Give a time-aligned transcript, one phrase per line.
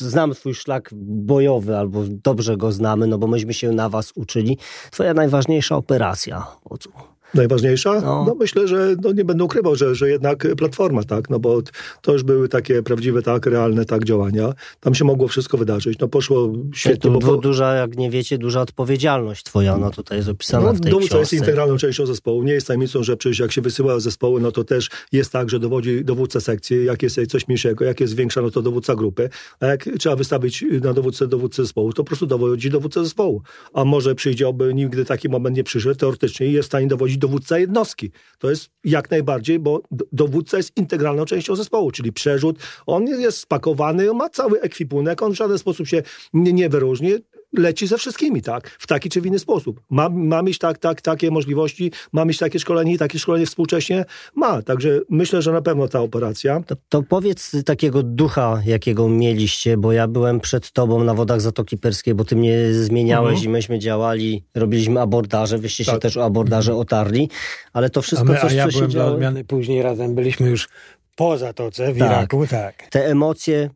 [0.00, 4.58] znam twój szlak bojowy, albo dobrze go znamy, no bo myśmy się na was uczyli.
[4.90, 6.90] Twoja najważniejsza operacja, Wodzu.
[7.34, 8.00] Najważniejsza?
[8.00, 8.24] No.
[8.26, 11.62] no, myślę, że no nie będę ukrywał, że, że jednak platforma, tak, no bo
[12.02, 14.52] to już były takie prawdziwe, tak, realne, tak, działania.
[14.80, 15.98] Tam się mogło wszystko wydarzyć.
[15.98, 17.10] No poszło świetnie.
[17.10, 17.36] To bo...
[17.36, 21.18] duża, jak nie wiecie, duża odpowiedzialność twoja, no tutaj jest opisana no, w tej dowódca
[21.18, 22.42] jest integralną częścią zespołu.
[22.42, 25.58] Nie jest tajemnicą, że przecież jak się wysyła zespoły, no to też jest tak, że
[25.58, 29.66] dowodzi dowódca sekcji, jak jest coś mniejszego, jak jest większa, no to dowódca grupy, a
[29.66, 33.42] jak trzeba wystawić na dowódcę dowódcę zespołu, to po prostu dowodzi dowódca zespołu.
[33.74, 37.58] A może przyjdzie, oby nigdy taki moment nie przyszedł, teoretycznie jest w stanie dowodzić dowódca
[37.58, 38.10] jednostki.
[38.38, 39.82] To jest jak najbardziej, bo
[40.12, 42.58] dowódca jest integralną częścią zespołu, czyli przerzut.
[42.86, 47.12] On jest spakowany, ma cały ekwipunek, on w żaden sposób się nie, nie wyróżni
[47.52, 48.76] leci ze wszystkimi, tak?
[48.78, 49.80] W taki czy w inny sposób.
[49.90, 54.04] Ma, ma mieć tak, tak, takie możliwości, ma mieć takie szkolenie i takie szkolenie współcześnie
[54.34, 54.62] ma.
[54.62, 56.60] Także myślę, że na pewno ta operacja.
[56.66, 61.78] To, to powiedz takiego ducha, jakiego mieliście, bo ja byłem przed tobą na wodach Zatoki
[61.78, 63.50] Perskiej, bo ty mnie zmieniałeś mhm.
[63.50, 65.94] i myśmy działali, robiliśmy abordaże, wyście tak.
[65.94, 67.28] się też o abordaże otarli,
[67.72, 69.12] ale to wszystko, a my, coś, a ja co byłem się działo...
[69.12, 70.68] odmiany później razem byliśmy już
[71.16, 72.08] po Zatoce w tak.
[72.08, 72.86] Iraku, tak.
[72.90, 73.70] Te emocje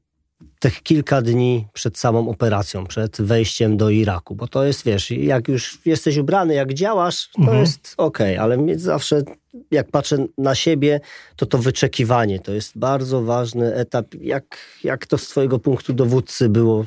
[0.62, 5.48] tych kilka dni przed samą operacją, przed wejściem do Iraku, bo to jest, wiesz, jak
[5.48, 7.60] już jesteś ubrany, jak działasz, to mhm.
[7.60, 9.22] jest okej, okay, ale zawsze,
[9.70, 11.00] jak patrzę na siebie,
[11.36, 14.06] to to wyczekiwanie, to jest bardzo ważny etap.
[14.20, 14.44] Jak,
[14.84, 16.84] jak to z twojego punktu dowódcy było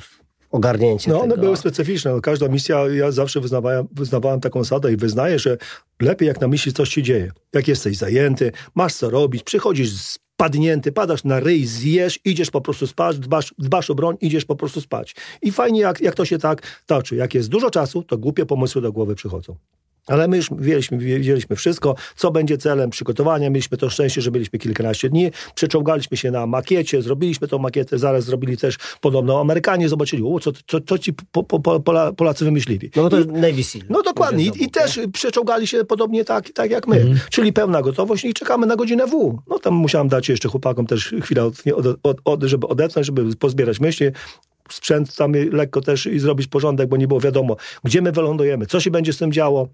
[0.52, 1.34] ogarnięcie No tego.
[1.34, 2.12] one były specyficzne.
[2.12, 5.58] No, każda misja, ja zawsze wyznawałem, wyznawałem taką zasadę i wyznaję, że
[6.02, 7.32] lepiej jak na misji coś się dzieje.
[7.54, 12.62] Jak jesteś zajęty, masz co robić, przychodzisz z padnięty, padasz na ryj, zjesz, idziesz po
[12.62, 15.16] prostu spać, dbasz, dbasz o broń, idziesz po prostu spać.
[15.42, 17.16] I fajnie, jak, jak to się tak toczy.
[17.16, 19.56] Jak jest dużo czasu, to głupie pomysły do głowy przychodzą.
[20.06, 23.50] Ale my już wiedzieliśmy, wiedzieliśmy wszystko, co będzie celem przygotowania.
[23.50, 25.32] Mieliśmy to szczęście, że byliśmy kilkanaście dni.
[25.56, 30.52] Przeczołgaliśmy się na makiecie, zrobiliśmy tą makietę, zaraz zrobili też podobno Amerykanie, zobaczyli, o, co,
[30.68, 31.80] co, co ci po, po, po,
[32.14, 32.92] Polacy wymyślili.
[32.96, 33.84] No to I, Navy Seal.
[33.90, 34.46] No dokładnie.
[34.46, 36.96] I, I, też przeczołgali się podobnie tak, tak jak my.
[36.96, 37.20] Mhm.
[37.30, 39.38] Czyli pełna gotowość i czekamy na godzinę W.
[39.48, 41.56] No tam musiałem dać jeszcze chłopakom też chwilę, od,
[42.04, 44.08] od, od, żeby odetchnąć, żeby pozbierać myśli,
[44.70, 48.80] sprzęt tam lekko też i zrobić porządek, bo nie było wiadomo, gdzie my wylądujemy, co
[48.80, 49.68] się będzie z tym działo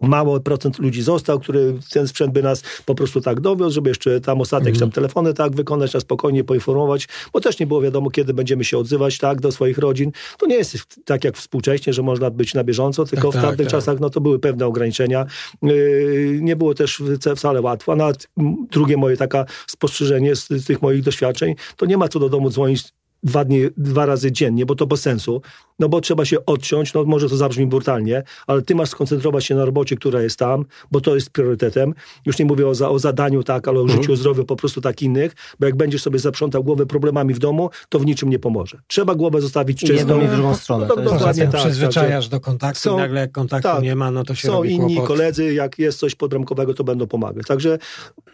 [0.00, 4.20] mało procent ludzi został, który ten sprzęt by nas po prostu tak dowiózł, żeby jeszcze
[4.20, 4.80] tam ostatnie mm.
[4.80, 8.78] tam telefony tak wykonać, na spokojnie poinformować, bo też nie było wiadomo, kiedy będziemy się
[8.78, 10.12] odzywać tak do swoich rodzin.
[10.38, 13.66] To nie jest tak jak współcześnie, że można być na bieżąco, tylko tak, w tamtych
[13.66, 15.26] tak, czasach no to były pewne ograniczenia.
[15.62, 17.02] Yy, nie było też
[17.36, 17.92] wcale łatwo.
[17.92, 18.28] A nawet
[18.70, 22.50] drugie moje taka spostrzeżenie z, z tych moich doświadczeń, to nie ma co do domu
[22.50, 22.84] dzwonić
[23.22, 25.42] dwa, dni, dwa razy dziennie, bo to bez sensu,
[25.78, 29.54] no bo trzeba się odciąć, no może to zabrzmi brutalnie, ale ty masz skoncentrować się
[29.54, 31.94] na robocie, która jest tam, bo to jest priorytetem.
[32.26, 34.02] Już nie mówię o, za, o zadaniu, tak, ale o mhm.
[34.02, 37.38] życiu, o zdrowiu po prostu tak innych, bo jak będziesz sobie zaprzątał głowę problemami w
[37.38, 38.78] domu, to w niczym nie pomoże.
[38.86, 39.94] Trzeba głowę zostawić czystą.
[39.94, 40.86] Jedną i w drugą stronę.
[40.88, 41.60] No, to, dokładnie tak.
[41.60, 44.64] Przyzwyczajasz do kontaktu są, i nagle jak kontaktu tak, nie ma, no to się Są
[44.64, 45.08] inni kłopot.
[45.08, 47.46] koledzy, jak jest coś podramkowego, to będą pomagać.
[47.46, 47.78] Także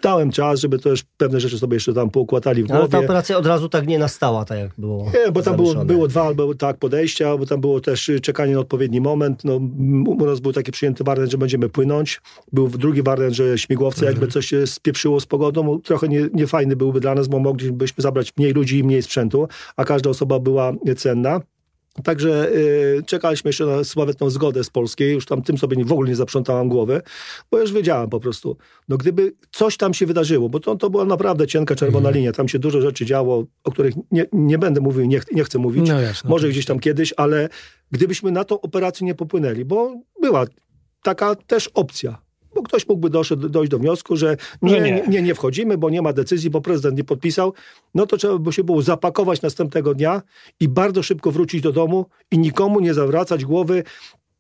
[0.03, 2.81] dałem czas, żeby też pewne rzeczy sobie jeszcze tam poukładali w głowie.
[2.81, 5.85] Ale ta operacja od razu tak nie nastała, tak jak było Nie, bo tam było,
[5.85, 9.45] było dwa albo tak podejścia, bo tam było też czekanie na odpowiedni moment.
[9.45, 9.57] No,
[10.07, 12.21] u nas był taki przyjęty wariant, że będziemy płynąć.
[12.53, 15.81] Był drugi wariant, że śmigłowce jakby coś się spieprzyło z pogodą.
[15.81, 19.85] Trochę nie, niefajny byłby dla nas, bo moglibyśmy zabrać mniej ludzi i mniej sprzętu, a
[19.85, 21.41] każda osoba była cenna.
[22.05, 26.09] Także y, czekaliśmy jeszcze na sławetną zgodę z polskiej, już tam tym sobie w ogóle
[26.09, 27.03] nie zaprzątałam głowy,
[27.51, 28.57] bo już wiedziałam po prostu,
[28.89, 32.19] no gdyby coś tam się wydarzyło, bo to, to była naprawdę cienka czerwona mm.
[32.19, 35.59] linia, tam się dużo rzeczy działo, o których nie, nie będę mówił, nie, nie chcę
[35.59, 37.49] mówić, no jasne, może gdzieś tam kiedyś, ale
[37.91, 40.45] gdybyśmy na tą operację nie popłynęli, bo była
[41.03, 42.23] taka też opcja,
[42.55, 46.03] bo ktoś mógłby doszedł, dojść do wniosku, że nie, nie, nie, nie wchodzimy, bo nie
[46.03, 47.53] ma decyzji, bo prezydent nie podpisał,
[47.95, 50.23] no to trzeba by się było zapakować następnego dnia
[50.61, 53.83] i bardzo szybko wrócić do domu i nikomu nie zawracać głowy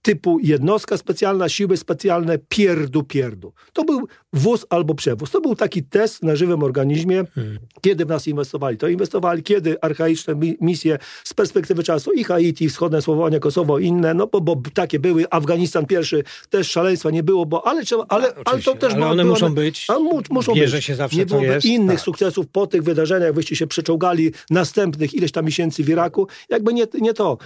[0.03, 3.53] typu jednostka specjalna, siły specjalne, pierdu, pierdu.
[3.73, 5.31] To był wóz albo przewóz.
[5.31, 7.59] To był taki test na żywym organizmie, hmm.
[7.81, 8.77] kiedy w nas inwestowali.
[8.77, 14.27] To inwestowali, kiedy archaiczne misje z perspektywy czasu i Haiti, wschodnie Słowonia, Kosowo, inne, no
[14.27, 18.43] bo, bo takie były, Afganistan pierwszy, też szaleństwa nie było, bo ale, trzeba, ale, no,
[18.45, 20.85] ale to też ale one było, muszą być, a mu, muszą bierze być.
[20.85, 22.05] się zawsze Nie było innych tak.
[22.05, 26.87] sukcesów po tych wydarzeniach, wyście się przeczołgali następnych ileś tam miesięcy w Iraku, jakby nie,
[27.01, 27.39] nie to.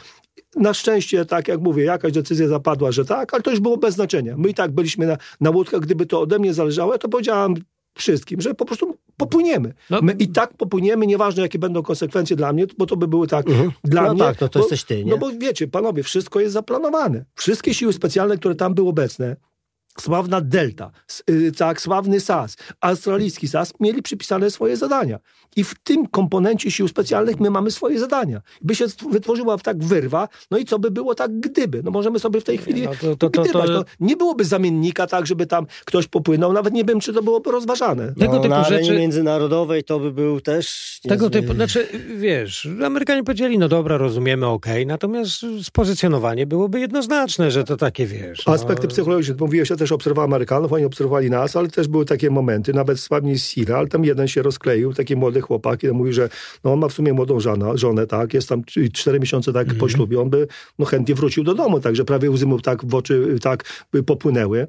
[0.56, 3.94] Na szczęście, tak jak mówię, jakaś decyzja zapadła, że tak, ale to już było bez
[3.94, 4.34] znaczenia.
[4.36, 7.54] My i tak byliśmy na, na łódkach, gdyby to ode mnie zależało, to powiedziałam
[7.96, 9.74] wszystkim, że po prostu popłyniemy.
[9.90, 10.00] No.
[10.02, 13.48] My i tak popłyniemy, nieważne jakie będą konsekwencje dla mnie, bo to by były tak
[13.48, 13.70] mhm.
[13.84, 14.22] dla no mnie.
[14.22, 15.10] tak, no to bo, jesteś ty, nie?
[15.10, 17.24] No bo wiecie, panowie, wszystko jest zaplanowane.
[17.34, 19.36] Wszystkie siły specjalne, które tam były obecne,
[20.02, 20.90] sławna Delta,
[21.30, 25.18] y, tak, sławny SAS, australijski SAS mieli przypisane swoje zadania.
[25.56, 28.40] I w tym komponencie sił specjalnych my mamy swoje zadania.
[28.62, 31.82] By się wytworzyła tak wyrwa, no i co by było tak gdyby?
[31.82, 35.26] No możemy sobie w tej chwili no to, to, to, to, Nie byłoby zamiennika tak,
[35.26, 38.14] żeby tam ktoś popłynął, nawet nie wiem, czy to byłoby rozważane.
[38.18, 40.96] Tego no, typu na rzeczy międzynarodowej to by był też...
[41.08, 47.50] Tego typu, znaczy, wiesz, Amerykanie powiedzieli, no dobra, rozumiemy, okej, okay, natomiast spozycjonowanie byłoby jednoznaczne,
[47.50, 48.46] że to takie, wiesz...
[48.46, 48.52] No...
[48.52, 52.72] Aspekty psychologiczne, mówiłeś, ja też obserwowałem Amerykanów, oni obserwowali nas, ale też były takie momenty,
[52.72, 56.28] nawet słabnie Sira, ale tam jeden się rozkleił, taki młody chłopak, i mówi, że
[56.64, 58.62] no on ma w sumie młodą żonę, żonę tak, jest tam
[58.92, 59.78] cztery miesiące tak -hmm.
[59.78, 60.46] po ślubie, on by
[60.78, 64.66] no, chętnie wrócił do domu, także prawie łzy mu tak w oczy tak popłynęły.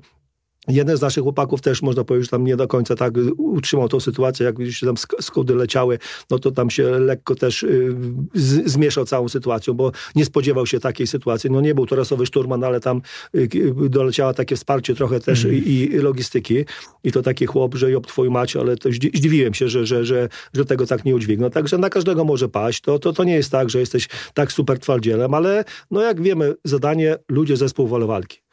[0.67, 3.99] Jeden z naszych chłopaków też, można powiedzieć, że tam nie do końca tak utrzymał tą
[3.99, 5.99] sytuację, jak już tam skody leciały,
[6.29, 7.95] no to tam się lekko też y,
[8.33, 11.51] z, zmieszał całą sytuacją, bo nie spodziewał się takiej sytuacji.
[11.51, 13.01] No nie był to rasowy szturman, ale tam
[13.35, 13.49] y,
[13.89, 15.57] doleciało takie wsparcie trochę też mm.
[15.57, 16.65] i, i, logistyki.
[17.03, 20.29] I to taki chłop, że job twoją macie, ale to zdziwiłem się, że, że, że,
[20.53, 21.49] że tego tak nie udźwignął.
[21.49, 22.81] Także na każdego może paść.
[22.81, 26.55] To, to, to nie jest tak, że jesteś tak super twardzielem, ale no jak wiemy,
[26.63, 28.46] zadanie ludzie zespół wolę walki.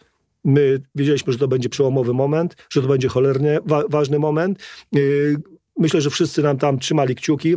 [0.45, 4.59] My wiedzieliśmy, że to będzie przełomowy moment, że to będzie cholernie wa ważny moment.
[4.93, 5.37] Yy,
[5.79, 7.57] myślę, że wszyscy nam tam trzymali kciuki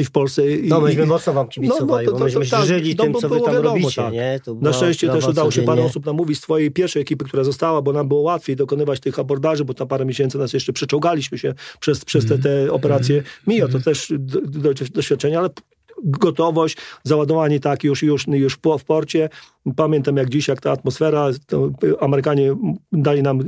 [0.00, 0.42] i w Polsce.
[0.64, 3.54] No myśmy mocno wam kibicowali, no, no, to, myśmy tak, żyli tym, co wy tam
[3.54, 4.02] wiadomo, robicie.
[4.02, 4.12] Tak.
[4.12, 4.40] Nie?
[4.60, 7.92] Na szczęście też udało się parę osób namówić z twojej pierwszej ekipy, która została, bo
[7.92, 12.04] nam było łatwiej dokonywać tych abordaży, bo tam parę miesięcy nas jeszcze przeczołgaliśmy się przez,
[12.04, 13.22] przez te, te operacje.
[13.46, 15.50] Mija to też do, do, doświadczenie, ale
[16.04, 19.28] gotowość, załadowanie tak już, już, już w porcie.
[19.76, 21.30] Pamiętam jak dziś, jak ta atmosfera,
[22.00, 22.56] Amerykanie
[22.92, 23.40] dali nam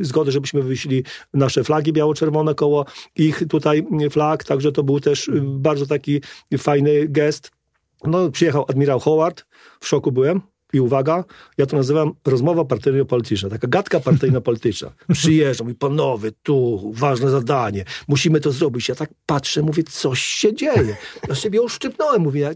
[0.00, 1.04] zgodę, żebyśmy wyślili
[1.34, 2.84] nasze flagi biało-czerwone koło
[3.16, 6.20] ich tutaj flag, także to był też bardzo taki
[6.58, 7.50] fajny gest.
[8.04, 9.44] No, przyjechał admirał Howard,
[9.80, 10.40] w szoku byłem,
[10.74, 11.24] i uwaga,
[11.58, 14.90] ja to nazywam rozmowa partyjno-polityczna, taka gadka partyjno-polityczna.
[15.12, 18.88] Przyjeżdżam i panowie, tu ważne zadanie, musimy to zrobić.
[18.88, 20.96] Ja tak patrzę, mówię, coś się dzieje.
[21.28, 22.54] Ja siebie oszczypnąłem, mówię,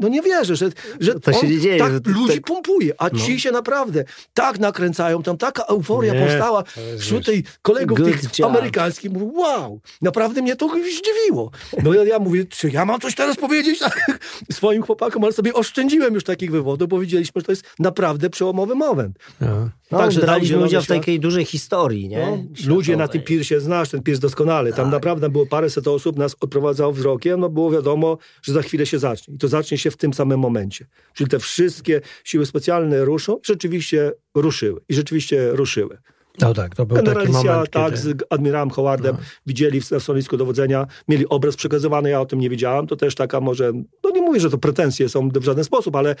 [0.00, 0.70] no nie wierzę, że,
[1.00, 1.78] że to się dzieje.
[1.78, 2.44] Tak ludzi tak...
[2.44, 3.18] pompuje, a no.
[3.18, 6.64] ci się naprawdę tak nakręcają, tam taka euforia nie, powstała
[6.98, 8.50] wśród tej kolegów tych job.
[8.50, 9.10] amerykańskich.
[9.10, 11.50] Mówię, wow, naprawdę mnie to zdziwiło.
[11.82, 13.80] No ja, ja mówię, czy ja mam coś teraz powiedzieć
[14.52, 18.30] swoim chłopakom, ale sobie oszczędziłem już takich wywodów, bo widzieliśmy, że to jest jest naprawdę
[18.30, 19.18] przełomowy moment.
[19.40, 19.70] No.
[19.90, 22.26] No, Także braliśmy udział w takiej dużej historii, nie?
[22.66, 24.92] No, ludzie na tym piersie, znasz ten piers doskonale, tam tak.
[24.92, 29.34] naprawdę było paręset osób, nas odprowadzało wzrokiem, no było wiadomo, że za chwilę się zacznie.
[29.34, 30.86] I to zacznie się w tym samym momencie.
[31.14, 34.80] Czyli te wszystkie siły specjalne ruszą i rzeczywiście ruszyły.
[34.88, 35.98] I rzeczywiście ruszyły.
[36.40, 37.96] No tak, to był Generalicja, taki moment, tak, kiedy...
[37.96, 39.24] z admirałem Howardem no.
[39.46, 43.40] widzieli w stanowisku dowodzenia, mieli obraz przekazywany, ja o tym nie wiedziałam, to też taka
[43.40, 43.72] może,
[44.04, 46.16] no nie mówię, że to pretensje są w żaden sposób, ale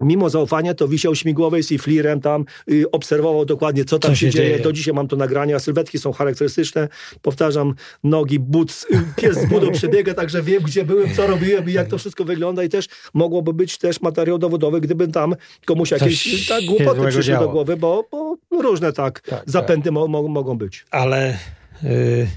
[0.00, 4.26] mimo zaufania to wisiał śmigłowej z flirem tam, y, obserwował dokładnie, co tam co się,
[4.26, 4.50] się dzieje.
[4.50, 4.62] dzieje.
[4.62, 6.88] Do dzisiaj mam to nagrania, sylwetki są charakterystyczne.
[7.22, 7.74] Powtarzam,
[8.04, 11.88] nogi, but, y, pies z budą przebiega, także wiem, gdzie byłem, co robiłem i jak
[11.88, 15.34] to wszystko wygląda i też mogłoby być też materiał dowodowy, gdybym tam
[15.64, 17.46] komuś jakieś tak, głupoty przyszły działo.
[17.46, 19.92] do głowy, bo, bo różne tak, tak zapędy tak.
[19.92, 20.86] Mo, mo, mogą być.
[20.90, 21.38] Ale...
[21.84, 22.28] Y,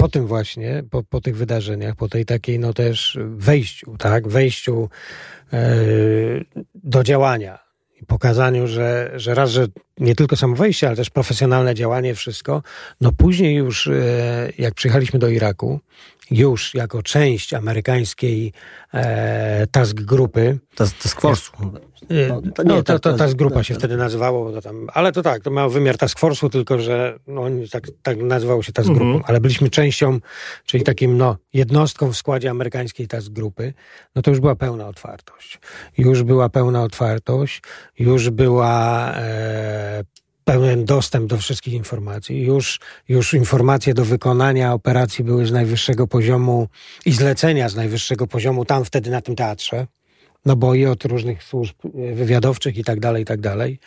[0.00, 4.88] po tym właśnie, po, po tych wydarzeniach, po tej takiej no też wejściu, tak, wejściu
[6.74, 7.58] do działania.
[8.02, 9.66] I pokazaniu, że, że raz, że
[9.98, 12.62] nie tylko samo wejście, ale też profesjonalne działanie, wszystko,
[13.00, 15.80] no później już e, jak przyjechaliśmy do Iraku,
[16.30, 18.52] już jako część amerykańskiej
[18.94, 20.58] e, task grupy.
[20.74, 21.70] Task force'u.
[22.10, 25.22] E, no, to, no, to, to, task grupa się wtedy nazywało, to tam, ale to
[25.22, 29.18] tak, to miał wymiar task force'u, tylko że no, tak, tak nazywało się task grupą,
[29.18, 29.24] -hmm.
[29.26, 30.18] ale byliśmy częścią,
[30.64, 33.72] czyli takim no, jednostką w składzie amerykańskiej task grupy,
[34.14, 35.58] no to już była pełna otwartość.
[35.98, 37.62] Już była pełna otwartość,
[37.98, 40.04] już była e,
[40.44, 42.42] pełen dostęp do wszystkich informacji.
[42.42, 46.68] Już, już informacje do wykonania operacji były z najwyższego poziomu
[47.06, 49.86] i zlecenia z najwyższego poziomu tam wtedy na tym teatrze.
[50.46, 51.76] No bo i od różnych służb
[52.14, 53.78] wywiadowczych i tak dalej, i tak dalej.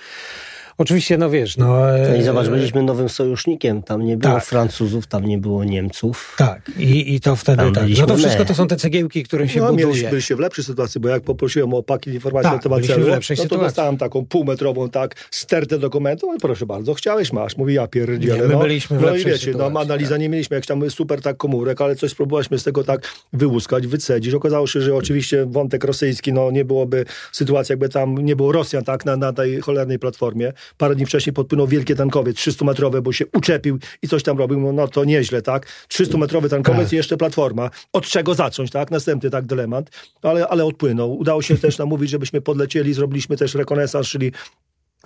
[0.77, 1.67] Oczywiście, no wiesz, no...
[1.67, 4.45] no I e, zobacz, byliśmy nowym sojusznikiem, tam nie było tak.
[4.45, 6.35] Francuzów, tam nie było Niemców.
[6.37, 7.83] Tak, i, i to wtedy tak.
[7.99, 9.85] No to wszystko to są te cegiełki, które się no, buduje.
[9.85, 13.07] Mieliśmy, byliście w lepszej sytuacji, bo jak poprosiłem o pakiet informacji tak, na temat celu,
[13.07, 13.57] no to sytuacji.
[13.57, 17.57] dostałem taką półmetrową, tak, stertę dokumentu, ale proszę bardzo, chciałeś, masz.
[17.57, 18.35] Mówi, ja pierdzielę.
[18.35, 20.19] Nie, my no, byliśmy w no i wiecie, no, sytuacji, no analiza tak.
[20.19, 24.33] nie mieliśmy, jak tam super tak komórek, ale coś spróbowaliśmy z tego tak wyłuskać, wycedzić.
[24.33, 28.83] Okazało się, że oczywiście wątek rosyjski, no nie byłoby sytuacji, jakby tam nie było Rosjan,
[28.83, 30.53] tak, na, na tej cholernej platformie.
[30.77, 34.71] Parę dni wcześniej podpłynął wielkie tankowiec, 300-metrowe, bo się uczepił i coś tam robił, no,
[34.71, 35.67] no to nieźle, tak?
[35.89, 37.69] 300-metrowy tankowiec i jeszcze platforma.
[37.93, 38.91] Od czego zacząć, tak?
[38.91, 39.89] Następny tak dylemat,
[40.21, 41.17] ale, ale odpłynął.
[41.17, 44.31] Udało się też namówić, żebyśmy podlecieli, zrobiliśmy też rekonesans, czyli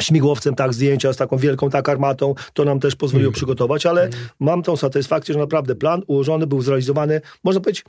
[0.02, 3.34] śmigłowcem, tak, zdjęcia z taką wielką tak armatą, to nam też pozwoliło mm.
[3.34, 4.20] przygotować, ale mm.
[4.40, 7.86] mam tą satysfakcję, że naprawdę plan ułożony był zrealizowany, można powiedzieć,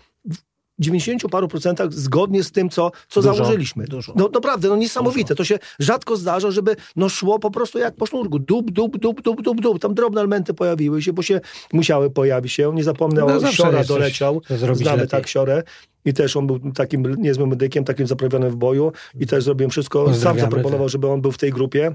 [0.78, 3.84] 90 paru procentach zgodnie z tym, co, co dużo, założyliśmy.
[3.84, 4.12] Dużo.
[4.16, 5.28] No naprawdę, no niesamowite.
[5.28, 5.36] Dużo.
[5.36, 8.38] To się rzadko zdarza, żeby no szło po prostu jak po sznurku.
[8.38, 9.78] Dub, dub, dub, dub, dub, dub.
[9.78, 11.40] Tam drobne elementy pojawiły się, bo się
[11.72, 12.74] musiały pojawić się.
[12.74, 14.42] Nie zapomnę, no, Siora doleciał.
[14.72, 15.08] Znamy lepiej.
[15.08, 15.62] tak Siorę.
[16.04, 18.92] I też on był takim niezłym medykiem, takim zaprawionym w boju.
[19.20, 20.14] I też zrobiłem wszystko.
[20.14, 21.94] Sam zaproponował, żeby on był w tej grupie.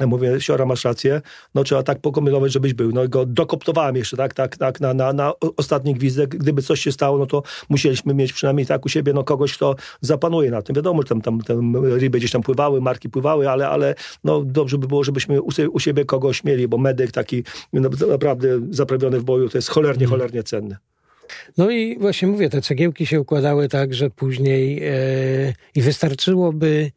[0.00, 1.20] Ja mówię, Siora, masz rację,
[1.54, 2.92] no trzeba tak pokombinować, żebyś był.
[2.92, 6.36] No i go dokoptowałem jeszcze, tak, tak, tak, na, na, na ostatni gwizdek.
[6.36, 9.76] Gdyby coś się stało, no to musieliśmy mieć przynajmniej tak u siebie, no kogoś, kto
[10.00, 10.76] zapanuje na tym.
[10.76, 13.94] Wiadomo, że tam, tam, tam ryby gdzieś tam pływały, marki pływały, ale, ale
[14.24, 19.20] no dobrze by było, żebyśmy u, siebie kogoś mieli, bo medyk taki no, naprawdę zaprawiony
[19.20, 20.10] w boju, to jest cholernie, hmm.
[20.10, 20.76] cholernie cenny.
[21.58, 24.92] No i właśnie mówię, te cegiełki się układały tak, że później e,
[25.74, 26.90] i wystarczyłoby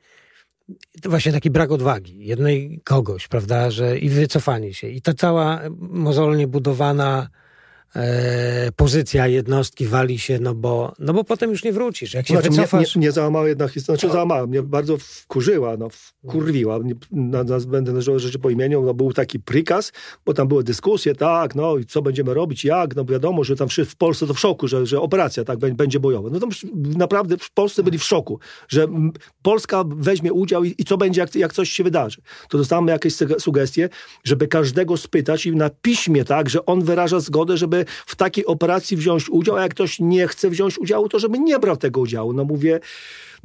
[1.05, 4.89] właśnie taki brak odwagi jednej kogoś, prawda, że i wycofanie się.
[4.89, 7.29] I ta cała mozolnie budowana
[8.75, 12.13] pozycja jednostki wali się, no bo, no bo potem już nie wrócisz.
[12.13, 12.95] Jak się znaczy, wycofasz...
[12.95, 16.79] Nie, nie, nie załamała jedna historia, znaczy załamała, mnie bardzo wkurzyła, no, wkurwiła,
[17.11, 19.91] na, na, będę nazywał rzeczy po imieniu, no, był taki prikaz,
[20.25, 23.67] bo tam były dyskusje, tak, no i co będziemy robić, jak, no wiadomo, że tam
[23.85, 26.29] w Polsce to w szoku, że, że operacja tak będzie bojowa.
[26.31, 28.87] No tam naprawdę w Polsce byli w szoku, że
[29.41, 32.21] Polska weźmie udział i, i co będzie, jak, jak coś się wydarzy.
[32.49, 33.89] To dostałem jakieś sugestie,
[34.23, 38.97] żeby każdego spytać i na piśmie, tak, że on wyraża zgodę, żeby w takiej operacji
[38.97, 42.33] wziąć udział, a jak ktoś nie chce wziąć udziału, to żeby nie brał tego udziału.
[42.33, 42.79] No mówię,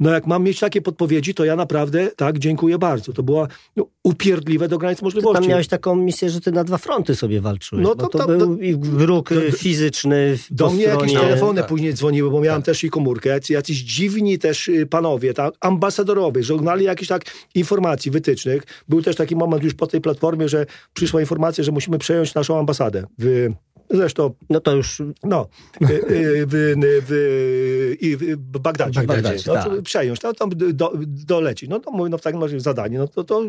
[0.01, 3.13] no jak mam mieć takie podpowiedzi, to ja naprawdę, tak, dziękuję bardzo.
[3.13, 5.35] To było no, upierdliwe do granic możliwości.
[5.35, 8.17] Ty tam miałeś taką misję, że ty na dwa fronty sobie walczyłeś, no to, to,
[8.17, 11.69] to był wróg fizyczny Do mnie stronie, jakieś telefony tak.
[11.69, 12.65] później dzwoniły, bo miałem tak.
[12.65, 17.21] też i komórkę, jacyś dziwni też y, panowie, tak, ambasadorowie, żegnali jakieś tak
[17.55, 18.63] informacji, wytycznych.
[18.89, 22.59] Był też taki moment już po tej platformie, że przyszła informacja, że musimy przejąć naszą
[22.59, 23.49] ambasadę w
[23.93, 25.01] Zresztą, no to już...
[25.23, 25.47] No,
[25.81, 26.75] y, y, w,
[27.07, 29.03] w, w, w Bagdadzie.
[29.03, 29.81] Bagdadzie no, tak.
[29.81, 30.93] Przejąć, no, tam do,
[31.25, 31.69] doleci.
[31.69, 33.41] No to mówię, no w takim razie zadanie, no to, to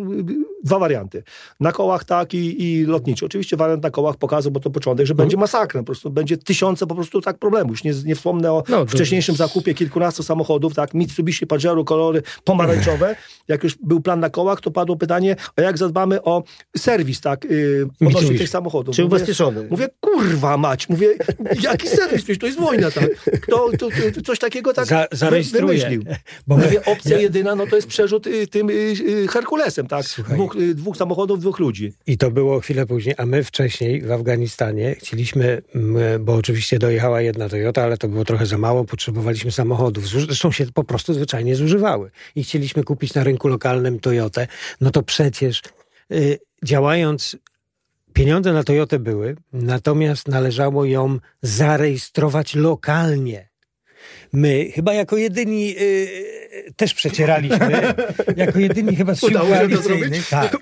[0.64, 1.22] dwa warianty.
[1.60, 3.26] Na kołach tak i, i lotniczy.
[3.26, 5.80] Oczywiście wariant na kołach pokazał, bo to początek, że będzie masakra.
[5.80, 7.70] Po prostu będzie tysiące po prostu tak problemów.
[7.70, 13.16] Już nie, nie wspomnę o no, wcześniejszym zakupie kilkunastu samochodów, tak, Mitsubishi Pajero, kolory pomarańczowe.
[13.48, 16.42] Jak już był plan na kołach, to padło pytanie, a jak zadbamy o
[16.76, 18.96] serwis, tak, yy, odnośnie tych samochodów.
[18.96, 19.66] Czy ubezpieczony.
[19.70, 20.88] Mówię, kur kurwa mać.
[20.88, 21.08] Mówię,
[21.60, 22.22] jaki serwis?
[22.22, 23.10] Przecież to jest wojna, tak.
[23.40, 26.04] Kto to, to, coś takiego tak Za, wymyślił?
[26.46, 27.22] Bo Mówię, opcja ja...
[27.22, 30.06] jedyna, no to jest przerzut y, tym y, y, Herkulesem, tak.
[30.52, 31.92] Dwóch, dwóch, samochodów, dwóch ludzi.
[32.06, 35.62] I to było chwilę później, a my wcześniej w Afganistanie chcieliśmy,
[36.20, 40.08] bo oczywiście dojechała jedna Toyota, ale to było trochę za mało, potrzebowaliśmy samochodów.
[40.08, 42.10] Zresztą się po prostu zwyczajnie zużywały.
[42.34, 44.46] I chcieliśmy kupić na rynku lokalnym Toyotę.
[44.80, 45.62] No to przecież
[46.64, 47.36] działając
[48.12, 53.51] Pieniądze na Toyotę były, natomiast należało ją zarejestrować lokalnie.
[54.32, 57.94] My chyba jako jedyni yy, też przecieraliśmy,
[58.36, 60.28] jako jedyni chyba z sił koalicyjnych.
[60.28, 60.56] Tak,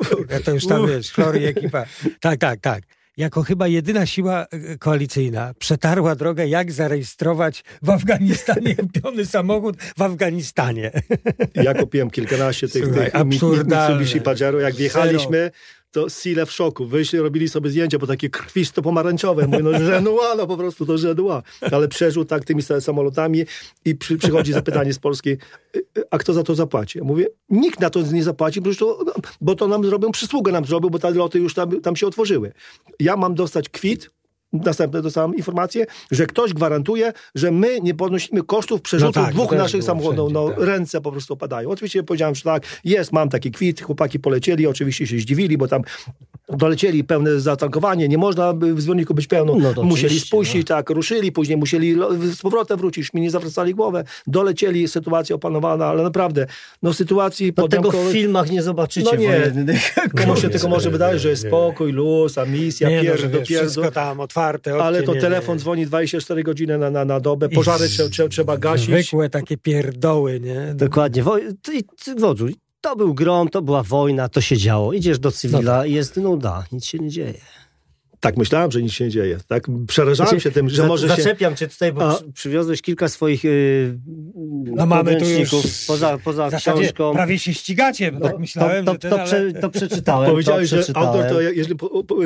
[0.44, 1.84] to już tam wiesz, Flory ekipa.
[2.20, 2.82] Tak, tak, tak.
[3.16, 10.02] Jako chyba jedyna siła y, koalicyjna przetarła drogę, jak zarejestrować w Afganistanie kupiony samochód w
[10.02, 10.90] Afganistanie.
[11.54, 15.50] Ja kupiłem kilkanaście tych, Słuchaj, tych Mitsubishi Pajero, jak wjechaliśmy,
[15.90, 16.86] to Sile w szoku.
[16.86, 19.46] Wyszli, robili sobie zdjęcia, bo takie krwisto-pomarańczowe.
[19.46, 21.42] Mówię, no żenua, no po prostu to żenua.
[21.72, 23.44] Ale przeżył tak tymi samolotami
[23.84, 25.36] i przy, przychodzi zapytanie z Polski,
[26.10, 26.98] a kto za to zapłaci?
[26.98, 29.04] Ja mówię, nikt na to nie zapłaci, bo to,
[29.40, 32.52] bo to nam zrobią, przysługę nam zrobił, bo te loty już tam, tam się otworzyły.
[33.00, 34.10] Ja mam dostać kwit,
[34.52, 39.52] Następne dostałem informację, że ktoś gwarantuje, że my nie ponosimy kosztów przerzutu no tak, dwóch
[39.52, 40.32] naszych samochodów.
[40.32, 40.58] No, tak.
[40.58, 41.70] Ręce po prostu opadają.
[41.70, 45.82] Oczywiście powiedziałem, że tak, jest, mam taki kwit, chłopaki polecieli, oczywiście się zdziwili, bo tam
[46.48, 49.56] dolecieli pełne zatankowanie, nie można w zbiorniku być pełno.
[49.76, 50.76] No musieli spuścić, no.
[50.76, 51.94] tak, ruszyli, później musieli
[52.34, 56.46] z powrotem wrócić, mi nie zawracali głowę, dolecieli, sytuacja opanowana, ale naprawdę,
[56.82, 57.52] no sytuacji...
[57.56, 59.10] No tego w filmach nie zobaczycie.
[59.12, 59.52] No nie,
[60.24, 63.90] komu się tylko może wydaje, że jest spokój, luz, a misja, nie, pierd, no, wszystko
[63.90, 64.39] tam otwarte.
[64.82, 65.60] Ale to nie, telefon nie.
[65.60, 68.86] dzwoni 24 godziny na, na, na dobę, pożary trzeba, trzeba gasić.
[68.86, 70.74] Zwykłe takie pierdoły, nie?
[70.74, 71.24] Dokładnie.
[72.16, 72.46] Wodzu,
[72.80, 74.92] to był grom, to była wojna, to się działo.
[74.92, 75.84] Idziesz do cywila no.
[75.84, 77.40] i jest nuda, nic się nie dzieje.
[78.20, 79.38] Tak, myślałem, że nic się nie dzieje.
[79.48, 79.66] Tak?
[79.86, 81.14] Przerażałem znaczy, się tym, że może się...
[81.14, 82.18] Zaczepiam cię tutaj, bo A...
[82.34, 83.98] przywiozłeś kilka swoich yy,
[84.64, 85.50] no mamy tu już
[85.86, 87.12] poza, poza książką.
[87.12, 90.30] Prawie się ścigacie, bo tak myślałem, to, to, to, prze, to przeczytałem.
[90.30, 91.76] Powiedziałeś, to że autor to jeżeli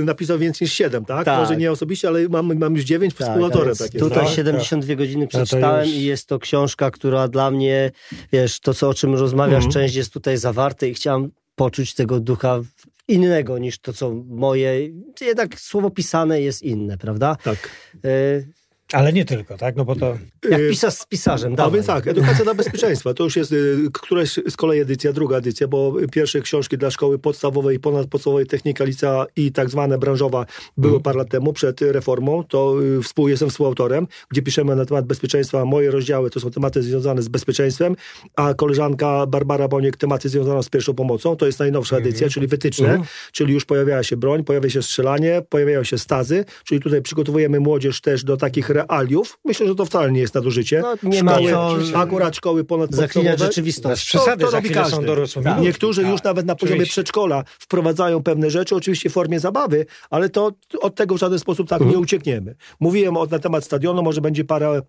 [0.04, 1.24] napisał więcej niż siedem, tak?
[1.24, 1.40] tak?
[1.40, 3.76] Może nie osobiście, ale mam, mam już dziewięć tak, współautorem.
[3.76, 4.98] Tak tutaj tak, 72 tak.
[4.98, 5.94] godziny przeczytałem już...
[5.94, 7.90] i jest to książka, która dla mnie,
[8.32, 9.72] wiesz, to co o czym rozmawiasz, mm.
[9.72, 12.60] część jest tutaj zawarte i chciałem poczuć tego ducha
[13.08, 14.90] innego niż to, co moje.
[15.20, 17.36] Jednak słowo pisane jest inne, prawda?
[17.44, 17.70] Tak.
[18.04, 18.52] Y,
[18.94, 19.76] ale nie tylko, tak?
[19.76, 20.16] No bo to...
[20.50, 23.14] Jak y, pisarz z pisarzem, A więc tak, edukacja dla bezpieczeństwa.
[23.14, 27.18] To już jest y, któraś z kolei edycja, druga edycja, bo pierwsze książki dla szkoły
[27.18, 30.46] podstawowej, ponadpodstawowej, technika lica i tak zwane branżowa
[30.76, 31.02] były hmm.
[31.02, 32.44] parę lat temu, przed reformą.
[32.44, 35.64] To y, współ, jestem współautorem, gdzie piszemy na temat bezpieczeństwa.
[35.64, 37.96] Moje rozdziały to są tematy związane z bezpieczeństwem,
[38.36, 41.36] a koleżanka Barbara Boniek tematy związane z pierwszą pomocą.
[41.36, 42.30] To jest najnowsza edycja, hmm.
[42.30, 43.06] czyli wytyczne, hmm.
[43.32, 48.00] czyli już pojawiała się broń, pojawia się strzelanie, pojawiają się stazy, czyli tutaj przygotowujemy młodzież
[48.00, 49.38] też do takich realiów.
[49.44, 50.82] Myślę, że to wcale nie jest nadużycie.
[50.82, 53.38] No, nie szkoły, ma co akurat szkoły ponadpodstawowe.
[53.38, 54.06] rzeczywistość.
[54.06, 55.06] Przesady, to, to robi każdy.
[55.44, 55.60] Tak.
[55.60, 56.10] Niektórzy tak.
[56.10, 60.94] już nawet na poziomie przedszkola wprowadzają pewne rzeczy, oczywiście w formie zabawy, ale to od
[60.94, 61.90] tego w żaden sposób tak mhm.
[61.90, 62.54] nie uciekniemy.
[62.80, 64.82] Mówiłem na temat stadionu, może będzie parę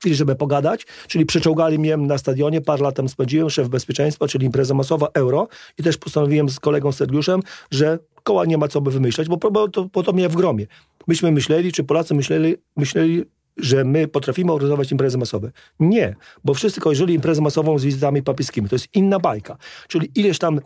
[0.00, 4.46] chwili, żeby pogadać, czyli przeczołgali mnie na stadionie, parę lat tam spędziłem, szef bezpieczeństwa, czyli
[4.46, 5.48] impreza masowa Euro
[5.78, 9.68] i też postanowiłem z kolegą Sergiuszem, że koła nie ma co by wymyślać, bo, bo,
[9.68, 10.66] to, bo to mnie w gromie.
[11.06, 13.24] Myśmy myśleli, czy Polacy myśleli, myśleli
[13.56, 15.50] że my potrafimy organizować imprezy masowe.
[15.80, 18.68] Nie, bo wszyscy kojarzyli imprezę masową z wizytami papieskimi.
[18.68, 19.56] To jest inna bajka.
[19.88, 20.60] Czyli ileś tam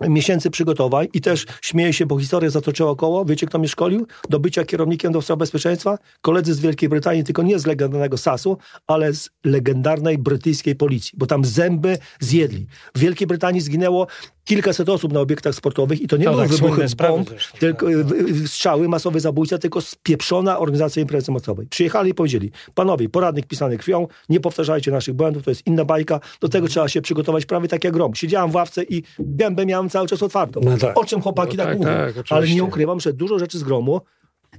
[0.00, 3.24] miesięcy przygotowań i też śmieję się, bo historia zatoczyła około.
[3.24, 4.06] Wiecie, kto mnie szkolił?
[4.28, 5.98] Do bycia kierownikiem do spraw bezpieczeństwa?
[6.20, 11.26] Koledzy z Wielkiej Brytanii, tylko nie z legendarnego SAS-u, ale z legendarnej brytyjskiej policji, bo
[11.26, 12.66] tam zęby zjedli.
[12.94, 14.06] W Wielkiej Brytanii zginęło
[14.48, 17.86] kilkaset osób na obiektach sportowych i to nie to były tak, wybuchy bomb, zresztą, tylko
[17.86, 18.46] tak.
[18.46, 21.66] strzały, masowe zabójca, tylko spieprzona organizacja imprezy masowej.
[21.66, 26.20] Przyjechali i powiedzieli, panowie, poradnik pisany krwią, nie powtarzajcie naszych błędów, to jest inna bajka,
[26.40, 28.14] do tego trzeba się przygotować prawie tak jak grom.
[28.14, 30.60] Siedziałem w ławce i gębę miałem cały czas otwartą.
[30.64, 30.98] No tak.
[30.98, 31.90] O czym chłopaki no tak, tak mówią.
[32.14, 34.00] Tak, Ale nie ukrywam, że dużo rzeczy z gromu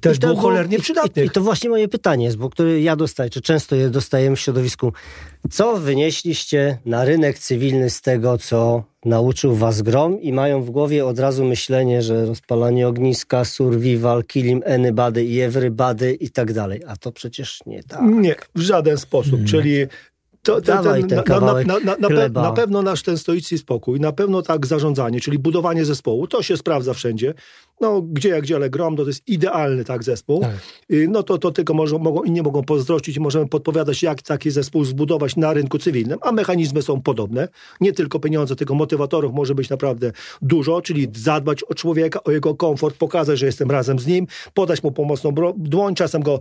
[0.01, 1.25] też było cholernie przydatnych.
[1.25, 4.39] I to właśnie moje pytanie jest, bo które ja dostaję, czy często je dostajemy w
[4.39, 4.93] środowisku.
[5.51, 11.05] Co wynieśliście na rynek cywilny z tego, co nauczył was grom i mają w głowie
[11.05, 16.81] od razu myślenie, że rozpalanie ogniska, survival, killing anybody i everybody i tak dalej.
[16.87, 18.01] A to przecież nie tak.
[18.01, 19.31] Nie, w żaden sposób.
[19.31, 19.47] Hmm.
[19.47, 19.87] Czyli
[20.43, 21.23] to, ten, ten, ten
[21.67, 25.39] na, na, na, pe, na, pewno nasz ten stoicki spokój, na pewno tak zarządzanie, czyli
[25.39, 27.33] budowanie zespołu, to się sprawdza wszędzie.
[27.81, 30.41] No, gdzie jak gdzie, ale Grom to jest idealny tak zespół.
[30.41, 30.51] Tak.
[30.91, 34.51] Y, no to, to tylko może, mogą, inni mogą pozdrościć i możemy podpowiadać, jak taki
[34.51, 37.47] zespół zbudować na rynku cywilnym, a mechanizmy są podobne.
[37.81, 40.11] Nie tylko pieniądze, tylko motywatorów może być naprawdę
[40.41, 44.83] dużo, czyli zadbać o człowieka, o jego komfort, pokazać, że jestem razem z nim, podać
[44.83, 46.39] mu pomocną dłoń, czasem go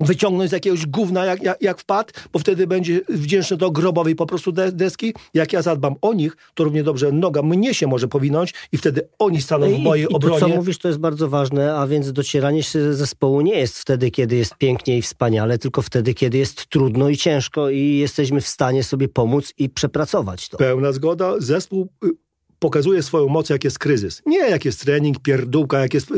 [0.00, 4.26] wyciągnąć z jakiegoś gówna, jak, jak, jak wpadł, bo wtedy będzie wdzięczny do grobowej po
[4.26, 5.14] prostu deski.
[5.34, 9.08] Jak ja zadbam o nich, to równie dobrze noga mnie się może powinąć i wtedy
[9.18, 10.36] oni staną w mojej I, obronie.
[10.36, 13.78] I to, co mówisz, to jest bardzo ważne, a więc docieranie się zespołu nie jest
[13.78, 18.40] wtedy, kiedy jest pięknie i wspaniale, tylko wtedy, kiedy jest trudno i ciężko i jesteśmy
[18.40, 20.56] w stanie sobie pomóc i przepracować to.
[20.56, 21.34] Pełna zgoda.
[21.38, 22.25] Zespół y,
[22.58, 24.22] pokazuje swoją moc, jak jest kryzys.
[24.26, 26.08] Nie jak jest trening, pierdółka, jak jest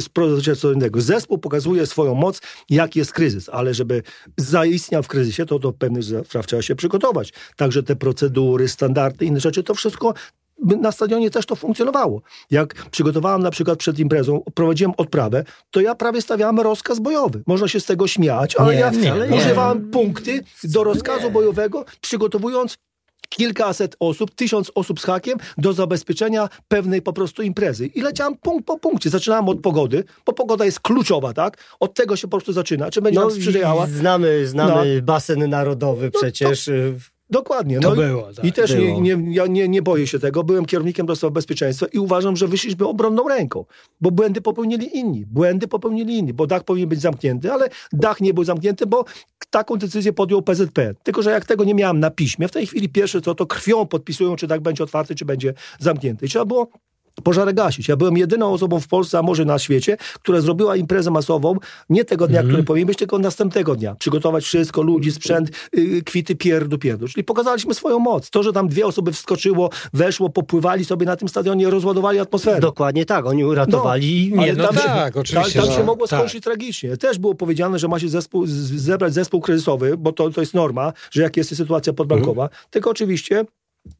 [0.60, 1.00] co innego.
[1.00, 4.02] Zespół pokazuje swoją moc, jak jest kryzys, ale żeby
[4.36, 7.32] zaistniał w kryzysie, to do pewnych spraw trzeba się przygotować.
[7.56, 10.14] Także te procedury, standardy, inne rzeczy, to wszystko
[10.58, 12.22] na stadionie też to funkcjonowało.
[12.50, 17.42] Jak przygotowałem na przykład przed imprezą, prowadziłem odprawę, to ja prawie stawiałem rozkaz bojowy.
[17.46, 19.90] Można się z tego śmiać, ale nie, ja nie, używałem nie.
[19.90, 22.76] punkty do rozkazu bojowego, przygotowując
[23.28, 27.86] kilkaset osób, tysiąc osób z hakiem do zabezpieczenia pewnej po prostu imprezy.
[27.86, 29.10] I leciałem punkt po punkcie.
[29.10, 31.76] Zaczynałem od pogody, bo pogoda jest kluczowa, tak?
[31.80, 32.90] Od tego się po prostu zaczyna.
[32.90, 33.86] Czy będzie no, nam sprzyjała?
[33.86, 35.02] Znamy, znamy no.
[35.02, 36.64] basen narodowy no, przecież.
[36.64, 36.72] To,
[37.30, 37.78] Dokładnie.
[37.82, 39.00] No to było, tak, I też było.
[39.00, 40.44] Nie, nie, ja nie, nie boję się tego.
[40.44, 43.64] Byłem kierownikiem do spraw bezpieczeństwa i uważam, że wyszliśmy obronną ręką,
[44.00, 45.26] bo błędy popełnili inni.
[45.26, 49.04] Błędy popełnili inni, bo dach powinien być zamknięty, ale dach nie był zamknięty, bo
[49.50, 50.94] taką decyzję podjął PZP.
[51.02, 53.86] Tylko, że jak tego nie miałem na piśmie, w tej chwili pierwsze co, to krwią
[53.86, 56.26] podpisują, czy tak będzie otwarty, czy będzie zamknięty.
[56.26, 56.68] I trzeba było
[57.24, 57.88] pożary gasić.
[57.88, 61.56] Ja byłem jedyną osobą w Polsce, a może na świecie, która zrobiła imprezę masową
[61.90, 63.94] nie tego dnia, mm który powinien być, tylko następnego dnia.
[63.94, 67.08] Przygotować wszystko, ludzi, sprzęt, yy, kwity, pierdu, pierdu.
[67.08, 68.30] Czyli pokazaliśmy swoją moc.
[68.30, 72.60] To, że tam dwie osoby wskoczyło, weszło, popływali sobie na tym stadionie, rozładowali atmosferę.
[72.60, 74.32] Dokładnie tak, oni uratowali.
[74.34, 75.60] No, nie, no tam tak, się, oczywiście.
[75.60, 76.18] Tam, tam się mogło tak.
[76.18, 76.96] skończyć tragicznie.
[76.96, 80.92] Też było powiedziane, że ma się zespół, zebrać zespół kryzysowy, bo to, to jest norma,
[81.10, 82.42] że jak jest sytuacja podbankowa.
[82.42, 82.54] Mm.
[82.70, 83.44] Tylko oczywiście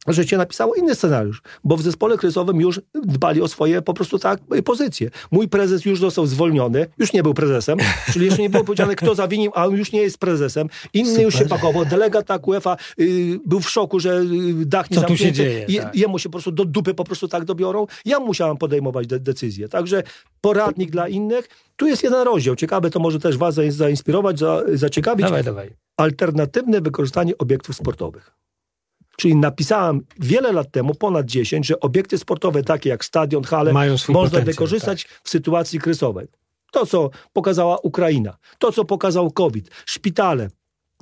[0.07, 4.39] życie napisało inny scenariusz, bo w zespole kryzysowym już dbali o swoje po prostu tak
[4.65, 5.09] pozycje.
[5.31, 7.77] Mój prezes już został zwolniony, już nie był prezesem,
[8.13, 10.67] czyli jeszcze nie było powiedziane, kto zawinił, a on już nie jest prezesem.
[10.93, 11.23] Inny Super.
[11.23, 11.85] już się pakował.
[11.85, 14.21] Delegat tak UEFA y, był w szoku, że
[14.61, 15.65] y, dach nie Co tu się dzieje?
[15.67, 15.95] Je, tak.
[15.95, 17.87] Jemu się po prostu do dupy po prostu tak dobiorą.
[18.05, 19.69] Ja musiałem podejmować de decyzje.
[19.69, 20.03] Także
[20.41, 21.49] poradnik dla innych.
[21.75, 22.55] Tu jest jeden rozdział.
[22.55, 25.25] Ciekawe, to może też was zainspirować, za, zaciekawić.
[25.25, 25.69] Dawaj, dawaj.
[25.97, 28.31] Alternatywne wykorzystanie obiektów sportowych.
[29.19, 33.73] Czyli napisałem wiele lat temu, ponad 10, że obiekty sportowe takie jak stadion, hale,
[34.09, 35.21] można wykorzystać tak.
[35.23, 36.27] w sytuacji kryzysowej.
[36.71, 40.49] To, co pokazała Ukraina, to, co pokazał COVID, szpitale,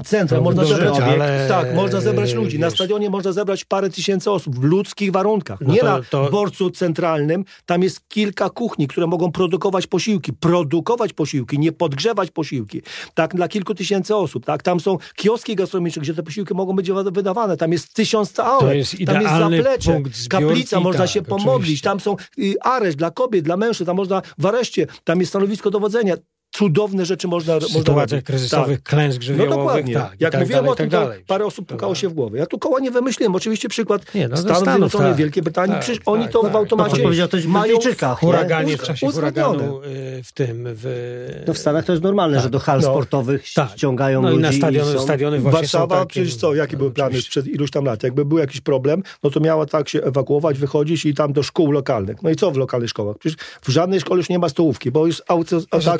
[0.06, 1.46] Centrum można zebrać, ale...
[1.50, 2.60] tak, można zebrać ludzi.
[2.60, 5.62] Na stadionie można zebrać parę tysięcy osób w ludzkich warunkach.
[5.62, 6.30] No nie to, na to...
[6.30, 7.46] dworcu centralnym.
[7.66, 10.34] Tam jest kilka kuchni, które mogą produkować posiłki.
[10.34, 12.82] Produkować posiłki, nie podgrzewać posiłki.
[13.14, 14.46] Tak, dla kilku tysięcy osób.
[14.46, 17.58] Tak, tam są kioski gastronomiczne, gdzie te posiłki mogą być wydawane.
[17.58, 18.34] Tam jest tysiąc
[18.72, 20.02] jest tam jest zaplecze.
[20.30, 21.56] Kaplica, można tak, się pomodlić.
[21.56, 21.84] Oczywiście.
[21.90, 23.86] Tam są y, areszt dla kobiet, dla mężczyzn.
[23.86, 24.88] Tam można w areszcie.
[25.04, 26.16] Tam jest stanowisko dowodzenia
[26.58, 28.90] cudowne rzeczy można W sytuacjach kryzysowych, tak.
[28.90, 29.58] klęsk żywiołowych.
[29.58, 29.94] No dokładnie.
[29.94, 32.38] Tak, Jak tak mówiłem dalej, o tym, tak to parę osób pukało się w głowę.
[32.38, 33.36] Ja tu koła nie wymyśliłem.
[33.36, 37.04] Oczywiście przykład nie, no, Stanów Zjednoczonych, tak, Wielkiej Brytanii, tak, przecież oni to w automacie
[37.04, 40.64] no, mają w huraganie, w czasie huraganu y, w tym...
[40.68, 41.44] W...
[41.48, 44.42] No w Stanach to jest normalne, że do hal no, sportowych ściągają no, ludzi.
[44.42, 45.00] No i na stadiony, są...
[45.00, 48.04] stadiony właśnie Warszawa, przecież co, jakie były plany sprzed iluś tam lat?
[48.04, 51.72] Jakby był jakiś problem, no to miała tak się ewakuować, wychodzić i tam do szkół
[51.72, 52.24] lokalnych.
[52.24, 53.18] No i co w lokalnych szkołach?
[53.18, 56.00] Przecież w żadnej szkole już nie ma stołówki, bo już auto, tak,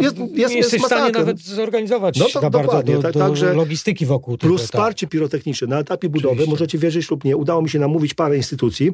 [0.00, 4.06] jest nie jesteś w stanie nawet zorganizować no to, bardzo do, tak, do także logistyki
[4.06, 4.50] wokół tego.
[4.50, 4.70] Plus tak.
[4.70, 5.66] wsparcie pirotechniczne.
[5.66, 6.50] Na etapie budowy, Oczywiście.
[6.50, 8.92] możecie wierzyć lub nie, udało mi się namówić parę instytucji,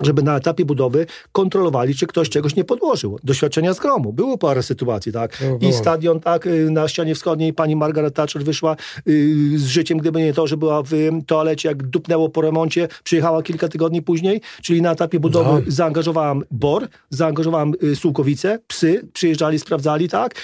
[0.00, 3.18] żeby na etapie budowy kontrolowali, czy ktoś czegoś nie podłożył.
[3.24, 4.12] Doświadczenia z gromu.
[4.12, 5.38] Było parę sytuacji, tak.
[5.40, 8.76] Było, I stadion, tak, y, na ścianie wschodniej pani Margaret Thatcher wyszła
[9.08, 10.90] y, z życiem, gdyby nie to, że była w
[11.26, 15.60] toalecie, jak dupnęło po remoncie, przyjechała kilka tygodni później, czyli na etapie budowy no.
[15.68, 20.34] zaangażowałam BOR, zaangażowałam y, Sułkowice, psy, przyjeżdżali, sprawdzali, tak,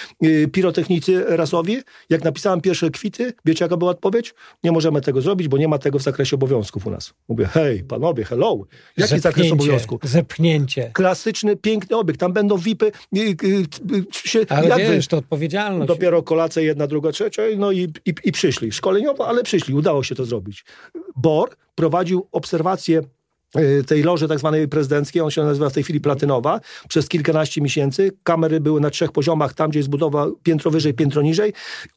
[0.53, 1.77] pirotechnicy rasowi.
[2.11, 4.35] Jak napisałem pierwsze kwity, wiecie jaka była odpowiedź?
[4.65, 7.15] Nie możemy tego zrobić, bo nie ma tego w zakresie obowiązków u nas.
[7.29, 8.59] Mówię, hej, panowie, hello,
[8.97, 9.99] jaki zakres zakres obowiązku.
[10.03, 10.91] Zepchnięcie.
[10.93, 12.21] Klasyczny, piękny obiekt.
[12.21, 12.93] Tam będą VIPy.
[14.13, 15.11] Się, ale wiesz, wy...
[15.11, 15.89] to odpowiedzialność.
[15.89, 18.73] Dopiero kolacja jedna, druga, trzecia, no i, i, i przyszli.
[18.73, 19.75] Szkoleniowo, ale przyszli.
[19.75, 20.65] Udało się to zrobić.
[21.17, 23.18] BOR prowadził obserwację Y,
[23.87, 28.13] tej loży tak zwanej prezydenckiej, on się nazywa w tej chwili Platynowa, przez kilkanaście miesięcy.
[28.23, 31.53] Kamery były na trzech poziomach, tam gdzie jest budowa piętro wyżej, piętro niżej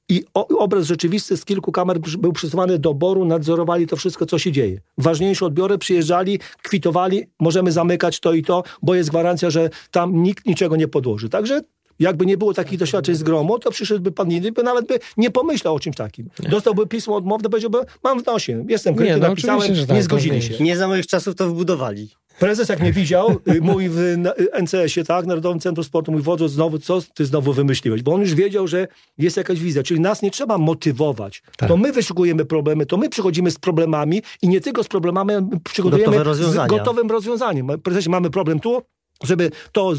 [0.09, 4.51] i obraz rzeczywisty z kilku kamer był przesuwany do boru, nadzorowali to wszystko, co się
[4.51, 4.81] dzieje.
[4.97, 10.45] Ważniejsze odbiory przyjeżdżali, kwitowali, możemy zamykać to i to, bo jest gwarancja, że tam nikt
[10.45, 11.29] niczego nie podłoży.
[11.29, 11.61] Także
[12.01, 15.31] jakby nie było takich doświadczeń z gromu, to przyszedłby pan inny, by nawet by nie
[15.31, 16.29] pomyślał o czymś takim.
[16.39, 16.49] Nie.
[16.49, 20.63] Dostałby pismo odmowne, powiedziałby, mam w nosie, jestem kryty, no, napisałem, tak, nie zgodzili się.
[20.63, 22.09] Nie za moich czasów to wbudowali.
[22.39, 24.17] Prezes jak mnie widział, y, mój w
[24.61, 28.03] NCS-ie, tak, Narodowym Centrum Sportu, mój wodzu, znowu, co ty znowu wymyśliłeś?
[28.03, 28.87] Bo on już wiedział, że
[29.17, 31.43] jest jakaś wizja, czyli nas nie trzeba motywować.
[31.57, 31.69] Tak.
[31.69, 35.33] To my wyszukujemy problemy, to my przychodzimy z problemami i nie tylko z problemami,
[35.63, 37.67] przygotujemy z gotowym rozwiązaniem.
[37.83, 38.81] Prezesie, mamy problem tu,
[39.23, 39.97] żeby to y,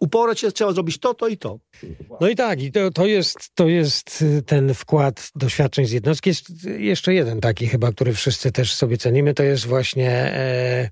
[0.00, 1.58] uporać się, trzeba zrobić to, to i to.
[2.20, 6.30] No i tak, i to, to, jest, to jest y, ten wkład doświadczeń z jednostki.
[6.30, 10.90] Jest jeszcze jeden taki chyba, który wszyscy też sobie cenimy, to jest właśnie e,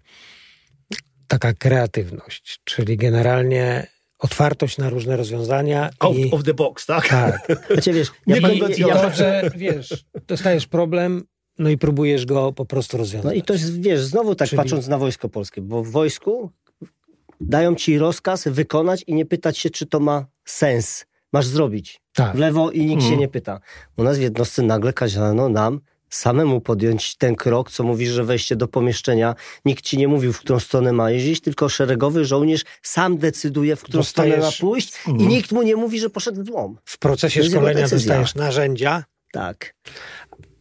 [1.26, 3.86] taka kreatywność, czyli generalnie
[4.18, 5.90] otwartość na różne rozwiązania.
[5.98, 6.30] Out i...
[6.30, 7.08] of the box, tak?
[7.08, 7.46] Tak.
[7.72, 8.36] Znaczy, wiesz, ja,
[8.76, 11.22] ja, że, wiesz, dostajesz problem,
[11.58, 13.24] no i próbujesz go po prostu rozwiązać.
[13.24, 14.56] No i to jest, wiesz, znowu tak Czyli...
[14.56, 16.50] patrząc na Wojsko Polskie, bo w wojsku
[17.40, 21.06] dają ci rozkaz wykonać i nie pytać się, czy to ma sens.
[21.32, 22.00] Masz zrobić.
[22.14, 22.36] Tak.
[22.36, 23.00] W lewo i nikt mm.
[23.00, 23.20] się mhm.
[23.20, 23.60] nie pyta.
[23.96, 28.56] U nas w jednostce nagle kazano nam samemu podjąć ten krok, co mówisz, że wejście
[28.56, 33.18] do pomieszczenia, nikt ci nie mówił, w którą stronę ma jeździć, tylko szeregowy żołnierz sam
[33.18, 34.34] decyduje, w którą dostajesz...
[34.34, 35.20] stronę ma pójść mm.
[35.20, 35.36] i mhm.
[35.36, 36.78] nikt mu nie mówi, że poszedł w złom.
[36.84, 39.74] W procesie szkolenia dostajesz narzędzia, tak.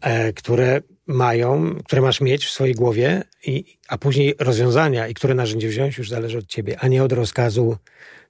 [0.02, 5.34] E, które mają, które masz mieć w swojej głowie, i, a później rozwiązania i które
[5.34, 7.78] narzędzie wziąć już zależy od ciebie, a nie od rozkazu,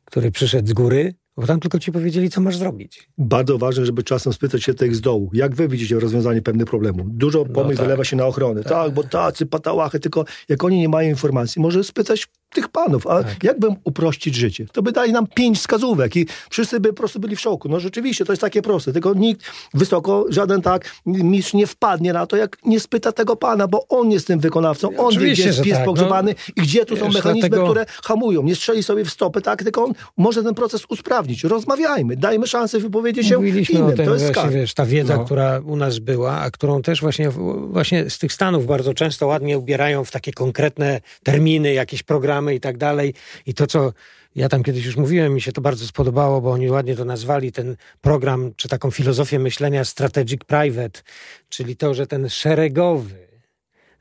[0.06, 3.10] który przyszedł z góry, bo tam tylko ci powiedzieli, co masz zrobić.
[3.18, 5.30] Bardzo ważne, żeby czasem spytać się tych z dołu.
[5.34, 7.08] Jak wy widzicie rozwiązanie pewnych problemów?
[7.10, 7.86] Dużo pomysł no tak.
[7.86, 8.64] wylewa się na ochronę.
[8.64, 8.72] Tak.
[8.72, 13.24] tak, bo tacy patałachy, tylko jak oni nie mają informacji, może spytać tych panów, a
[13.24, 13.44] tak.
[13.44, 14.66] jakbym uprościć życie?
[14.72, 17.70] To by dali nam pięć wskazówek i wszyscy by po prostu byli w szoku.
[17.70, 19.42] No rzeczywiście, to jest takie proste, tylko nikt
[19.74, 24.12] wysoko, żaden tak mistrz nie wpadnie na to, jak nie spyta tego pana, bo on
[24.12, 25.86] jest tym wykonawcą, on wie, gdzie jest pies tak.
[25.86, 27.66] pogrzebany no, i gdzie tu są mechanizmy, dlatego...
[27.66, 28.44] które hamują.
[28.44, 31.44] Nie strzeli sobie w stopy, tak, tylko on może ten proces usprawnić.
[31.44, 33.94] Rozmawiajmy, dajmy szansę wypowiedzieć się Mówiliśmy innym.
[33.94, 35.26] O tym, to jest właśnie, wiesz, ta wiedza, no.
[35.26, 39.58] która u nas była, a którą też właśnie, właśnie z tych Stanów bardzo często ładnie
[39.58, 43.14] ubierają w takie konkretne terminy, jakieś programy, programy i tak dalej.
[43.46, 43.94] I to, co
[44.36, 47.52] ja tam kiedyś już mówiłem, mi się to bardzo spodobało, bo oni ładnie to nazwali,
[47.52, 51.02] ten program, czy taką filozofię myślenia strategic private,
[51.50, 53.28] czyli to, że ten szeregowy,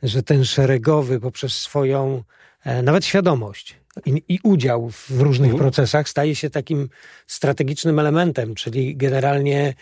[0.03, 2.23] że ten szeregowy poprzez swoją
[2.65, 5.59] e, nawet świadomość i, i, udział w różnych mhm.
[5.59, 6.89] procesach staje się takim
[7.27, 9.75] strategicznym elementem, czyli generalnie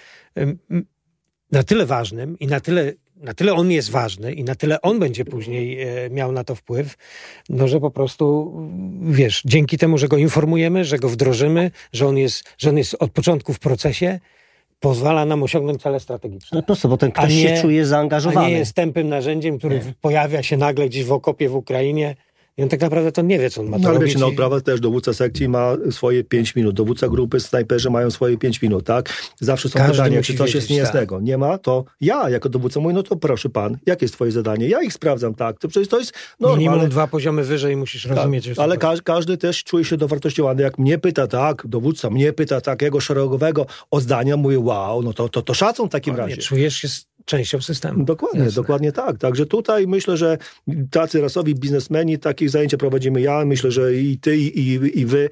[1.53, 4.99] na tyle ważnym i na tyle na tyle on jest ważny i na tyle on
[4.99, 6.97] będzie później e, miał na to wpływ,
[7.49, 8.53] no że po prostu,
[9.03, 12.97] wiesz, dzięki temu, że go informujemy, że go wdrożymy, że on jest, że on jest
[13.01, 14.21] od początku w procesie,
[14.81, 16.59] pozwala nam osiągnąć cele strategiczne.
[16.59, 18.47] No prosto, bo ten ktoś nie, się czuje zaangażowany.
[18.47, 19.95] A nie jest tępym narzędziem, który nie.
[20.01, 22.17] pojawia się nagle gdzieś w okopie w Ukrainie
[22.59, 24.09] i on tak naprawdę to nie wie, co on ma no, ale robić.
[24.09, 28.39] wiecie, na odprawach też dowódca sekcji ma swoje 5 minut, dowódca grupy, snajperzy mają swoje
[28.39, 29.13] 5 minut, tak?
[29.41, 31.17] Zawsze są Każdy pytania, czy coś jest niejasnego.
[31.17, 31.25] Tak.
[31.25, 34.69] Nie ma, to ja jako dowódca mówię, no to proszę pan, jakie jest twoje zadanie?
[34.69, 35.59] Ja ich sprawdzam, tak?
[35.59, 36.65] To przecież to jest normalne.
[36.65, 38.51] Minimum dwa poziomy wyżej musisz tak, rozumieć.
[38.57, 40.63] Ale ka każdy też czuje się dowartościowany.
[40.63, 45.29] Jak mnie pyta, tak, dowódca mnie pyta takiego szeregowego o zdania, mówię, wow, no to,
[45.29, 46.37] to, to szacun w takim razie.
[46.37, 46.89] Czujesz się
[47.27, 48.05] częścią systemu.
[48.05, 48.63] Dokładnie, Jasne.
[48.63, 49.19] dokładnie tak.
[49.19, 50.39] Także tutaj myślę, że
[50.91, 55.31] tacy rasowi biznesmeni, takich zajęcia prowadzimy ja, myślę, że i ty, i, i wy,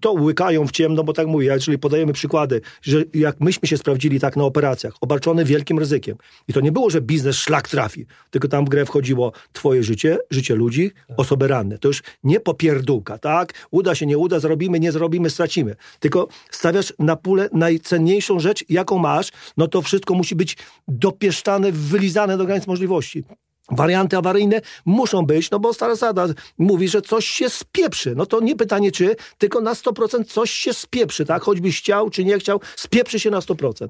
[0.00, 3.76] to łykają w ciemno, bo tak mówię, ja, czyli podajemy przykłady, że jak myśmy się
[3.76, 6.16] sprawdzili tak na operacjach, obarczony wielkim ryzykiem.
[6.48, 10.18] I to nie było, że biznes szlak trafi, tylko tam w grę wchodziło twoje życie,
[10.30, 11.20] życie ludzi, tak.
[11.20, 11.78] osoby ranne.
[11.78, 13.52] To już nie popierdółka, tak?
[13.70, 15.76] Uda się, nie uda, zrobimy, nie zrobimy, stracimy.
[16.00, 20.56] Tylko stawiasz na pulę najcenniejszą rzecz, jaką masz, no to wszystko musi być
[21.04, 23.24] dopieszczane, wylizane do granic możliwości.
[23.70, 28.14] Warianty awaryjne muszą być, no bo stara zasada mówi, że coś się spieprzy.
[28.16, 31.42] No to nie pytanie czy, tylko na 100% coś się spieprzy, tak?
[31.42, 33.88] Choćbyś chciał czy nie chciał, spieprzy się na 100%.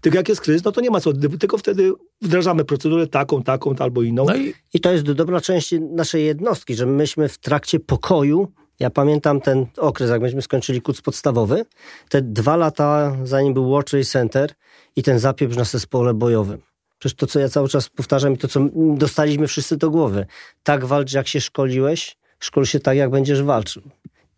[0.00, 1.92] Tylko jak jest kryzys, no to nie ma co, tylko wtedy
[2.22, 4.24] wdrażamy procedurę taką, taką albo inną.
[4.24, 4.54] No i...
[4.74, 8.48] I to jest dobra część naszej jednostki, że myśmy w trakcie pokoju
[8.80, 11.64] ja pamiętam ten okres, jak myśmy skończyli kurs podstawowy,
[12.08, 14.54] te dwa lata zanim był World Trade Center
[14.98, 16.62] i ten zapieprz na zespole bojowym.
[16.98, 20.26] Przecież to, co ja cały czas powtarzam i to, co dostaliśmy wszyscy do głowy.
[20.62, 23.82] Tak walcz, jak się szkoliłeś, szkol się tak, jak będziesz walczył.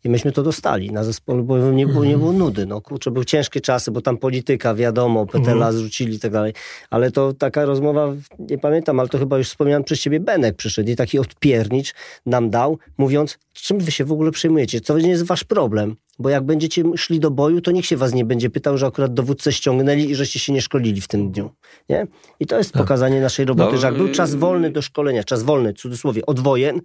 [0.04, 0.92] I myśmy to dostali.
[0.92, 2.66] Na zespole bojowym nie było, nie było nudy.
[2.66, 5.72] No kurczę, były ciężkie czasy, bo tam polityka, wiadomo, PTLA mhm.
[5.72, 6.52] zrzucili i tak dalej.
[6.90, 10.90] Ale to taka rozmowa, nie pamiętam, ale to chyba już wspomniałem przez ciebie, Benek przyszedł
[10.90, 11.94] i taki odpiernicz
[12.26, 14.80] nam dał, mówiąc, czym wy się w ogóle przejmujecie?
[14.80, 15.96] Co nie jest wasz problem?
[16.20, 19.14] Bo jak będziecie szli do boju, to nikt się was nie będzie pytał, że akurat
[19.14, 21.50] dowódcę ściągnęli i żeście się nie szkolili w tym dniu.
[21.88, 22.06] Nie?
[22.40, 22.82] I to jest tak.
[22.82, 26.26] pokazanie naszej roboty, no, że jak był czas wolny do szkolenia, czas wolny, w cudzysłowie,
[26.26, 26.80] od wojen,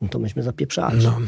[0.00, 1.04] no to myśmy zapieprzali.
[1.04, 1.18] No.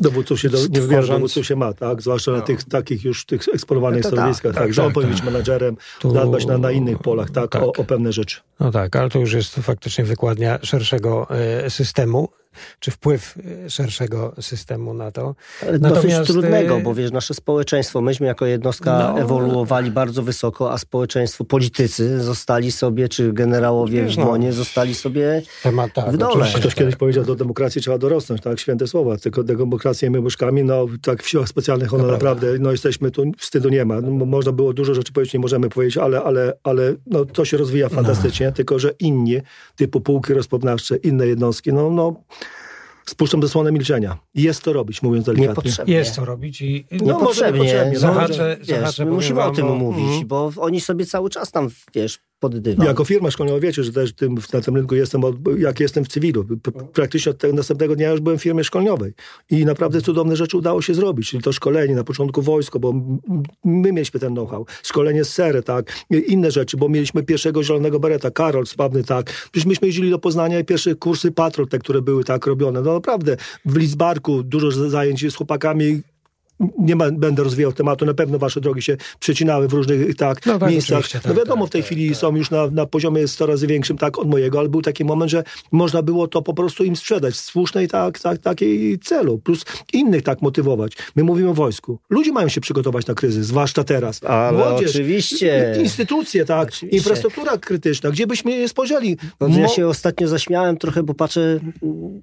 [0.00, 2.02] Dowódców się, do, nie wybiera dowódców się ma, tak?
[2.02, 2.36] Zwłaszcza no.
[2.36, 5.24] na tych takich już tych eksplorowanych no stanowiskach, tak, tak, że on tak, powinien być
[5.24, 5.32] tak.
[5.32, 6.10] menadżerem, tu...
[6.10, 7.62] zadbać na, na innych polach, tak, tak.
[7.62, 8.40] O, o pewne rzeczy.
[8.60, 12.28] No tak, ale to już jest faktycznie wykładnia szerszego e, systemu
[12.78, 13.34] czy wpływ
[13.66, 15.34] e, szerszego systemu na to.
[15.62, 20.72] Ale Natomiast dosyć trudnego, bo wiesz, nasze społeczeństwo, myśmy jako jednostka no, ewoluowali bardzo wysoko,
[20.72, 26.16] a społeczeństwo, politycy zostali sobie, czy generałowie w Monie no, zostali sobie temat, tak, w
[26.16, 26.46] dole.
[26.56, 30.86] Ktoś kiedyś powiedział, do demokracji trzeba dorosnąć, tak, święte słowa, tylko demokrację my łyżkami, no
[31.02, 34.00] tak w siłach specjalnych ona naprawdę, no jesteśmy tu, wstydu nie ma.
[34.00, 37.56] No, można było dużo rzeczy powiedzieć, nie możemy powiedzieć, ale, ale, ale no, to się
[37.56, 37.94] rozwija no.
[37.94, 38.52] fantastycznie, no.
[38.52, 39.36] tylko że inni,
[39.76, 42.14] typu półki rozpoznawcze, inne jednostki, no, no
[43.06, 44.18] spuszczam zasłonę milczenia.
[44.34, 45.48] Jest to robić, mówiąc delikatnie.
[45.48, 45.94] Niepotrzebnie.
[45.94, 46.86] Jest to robić i...
[46.90, 47.92] No, niepotrzebnie.
[52.42, 52.86] Pod dywan.
[52.86, 56.08] Jako firma szkoleniowa wiecie, że też tym, na tym rynku jestem, od, jak jestem w
[56.08, 56.44] cywilu.
[56.92, 59.12] Praktycznie od tego następnego dnia już byłem w firmie szkoleniowej.
[59.50, 61.30] I naprawdę cudowne rzeczy udało się zrobić.
[61.30, 62.92] Czyli to szkolenie, na początku wojsko, bo
[63.64, 64.66] my mieliśmy ten know-how.
[64.82, 65.92] Szkolenie z sery, tak.
[66.26, 69.32] Inne rzeczy, bo mieliśmy pierwszego zielonego bereta, Karol Spawny, tak.
[69.52, 72.80] Przecież myśmy jeździli do Poznania i pierwsze kursy patrol, te, które były tak robione.
[72.80, 76.02] No naprawdę, w Lidzbarku dużo zajęć z chłopakami
[76.78, 80.58] nie ma, będę rozwijał tematu, na pewno wasze drogi się przecinały w różnych tak, no,
[80.58, 81.08] tak miejscach.
[81.08, 82.18] Tak, no wiadomo, tak, w tej tak, chwili tak.
[82.18, 85.30] są już na, na poziomie 100 razy większym tak od mojego, ale był taki moment,
[85.30, 89.64] że można było to po prostu im sprzedać w słusznej tak, tak, takiej celu, plus
[89.92, 90.92] innych tak motywować.
[91.16, 91.98] My mówimy o wojsku.
[92.10, 94.24] Ludzie mają się przygotować na kryzys, zwłaszcza teraz.
[94.24, 95.76] Ale Młodzież, oczywiście.
[95.80, 96.96] Instytucje, tak, oczywiście.
[96.96, 99.16] infrastruktura krytyczna, gdzie byśmy nie spojrzeli.
[99.40, 101.60] Mo ja się ostatnio zaśmiałem trochę, bo patrzę,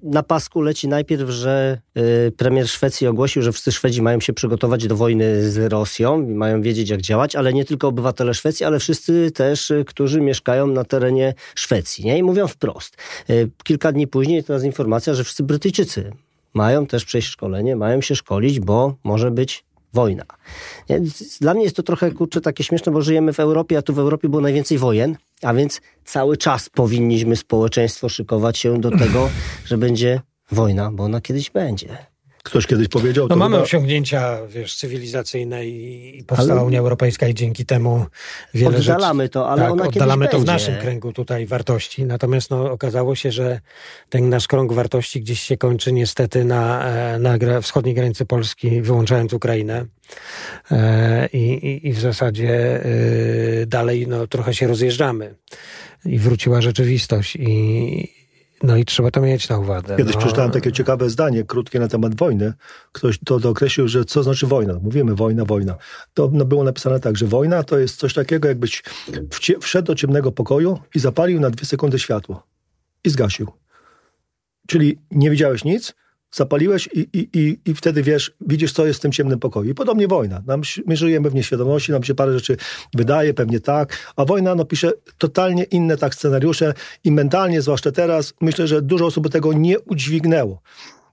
[0.02, 4.34] na pasku leci najpierw, że y, premier Szwecji ogłosił, że wszyscy Szwedzi mają się się
[4.34, 8.78] przygotować do wojny z Rosją mają wiedzieć, jak działać, ale nie tylko obywatele Szwecji, ale
[8.78, 12.04] wszyscy też, y, którzy mieszkają na terenie Szwecji.
[12.04, 12.18] Nie?
[12.18, 12.96] I mówią wprost.
[13.30, 16.12] Y, kilka dni później teraz informacja, że wszyscy Brytyjczycy
[16.54, 20.24] mają też przejść szkolenie, mają się szkolić, bo może być wojna.
[21.40, 23.98] Dla mnie jest to trochę, kurczę, takie śmieszne, bo żyjemy w Europie, a tu w
[23.98, 29.28] Europie było najwięcej wojen, a więc cały czas powinniśmy społeczeństwo szykować się do tego,
[29.64, 30.20] że będzie
[30.52, 32.09] wojna, bo ona kiedyś będzie.
[32.42, 33.26] Ktoś kiedyś powiedział...
[33.30, 33.64] No mamy chyba...
[33.64, 36.64] osiągnięcia, wiesz, cywilizacyjne i, powstała ale...
[36.64, 38.06] Unia Europejska i dzięki temu
[38.54, 39.32] wiele oddalamy rzeczy...
[39.32, 42.04] to, ale tak, ona oddalamy to w naszym kręgu tutaj wartości.
[42.04, 43.60] Natomiast no, okazało się, że
[44.08, 49.32] ten nasz krąg wartości gdzieś się kończy niestety na, e, na wschodniej granicy Polski, wyłączając
[49.32, 49.86] Ukrainę.
[50.70, 55.34] E, I, i, i w zasadzie e, dalej no, trochę się rozjeżdżamy.
[56.04, 57.36] I wróciła rzeczywistość.
[57.36, 58.19] I,
[58.62, 59.96] no i trzeba to mieć na uwadze.
[59.96, 60.20] Kiedyś no.
[60.20, 62.52] przeczytałem takie ciekawe zdanie, krótkie na temat wojny.
[62.92, 64.74] Ktoś to dookreślił, że co znaczy wojna.
[64.82, 65.76] Mówimy wojna, wojna.
[66.14, 68.82] To no, było napisane tak, że wojna to jest coś takiego, jakbyś
[69.60, 72.46] wszedł do ciemnego pokoju i zapalił na dwie sekundy światło.
[73.04, 73.52] I zgasił.
[74.66, 75.94] Czyli nie widziałeś nic,
[76.32, 79.70] zapaliłeś i, i, i, i wtedy wiesz, widzisz, co jest w tym ciemnym pokoju.
[79.70, 80.42] I podobnie wojna.
[80.46, 82.56] Nam, my żyjemy w nieświadomości, nam się parę rzeczy
[82.94, 88.34] wydaje, pewnie tak, a wojna no, pisze totalnie inne tak scenariusze i mentalnie, zwłaszcza teraz,
[88.40, 90.62] myślę, że dużo osób tego nie udźwignęło.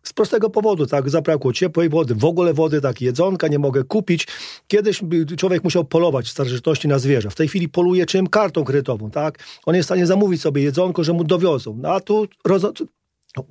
[0.04, 4.28] Z prostego powodu, tak, zabrakło ciepłej wody, w ogóle wody, tak, jedzonka nie mogę kupić.
[4.68, 5.02] Kiedyś
[5.38, 7.30] człowiek musiał polować w starożytności na zwierzę.
[7.30, 8.28] W tej chwili poluje czym?
[8.28, 9.40] Kartą kredytową, tak?
[9.66, 11.78] On jest w stanie zamówić sobie jedzonko, że mu dowiozą.
[11.82, 12.28] No, a tu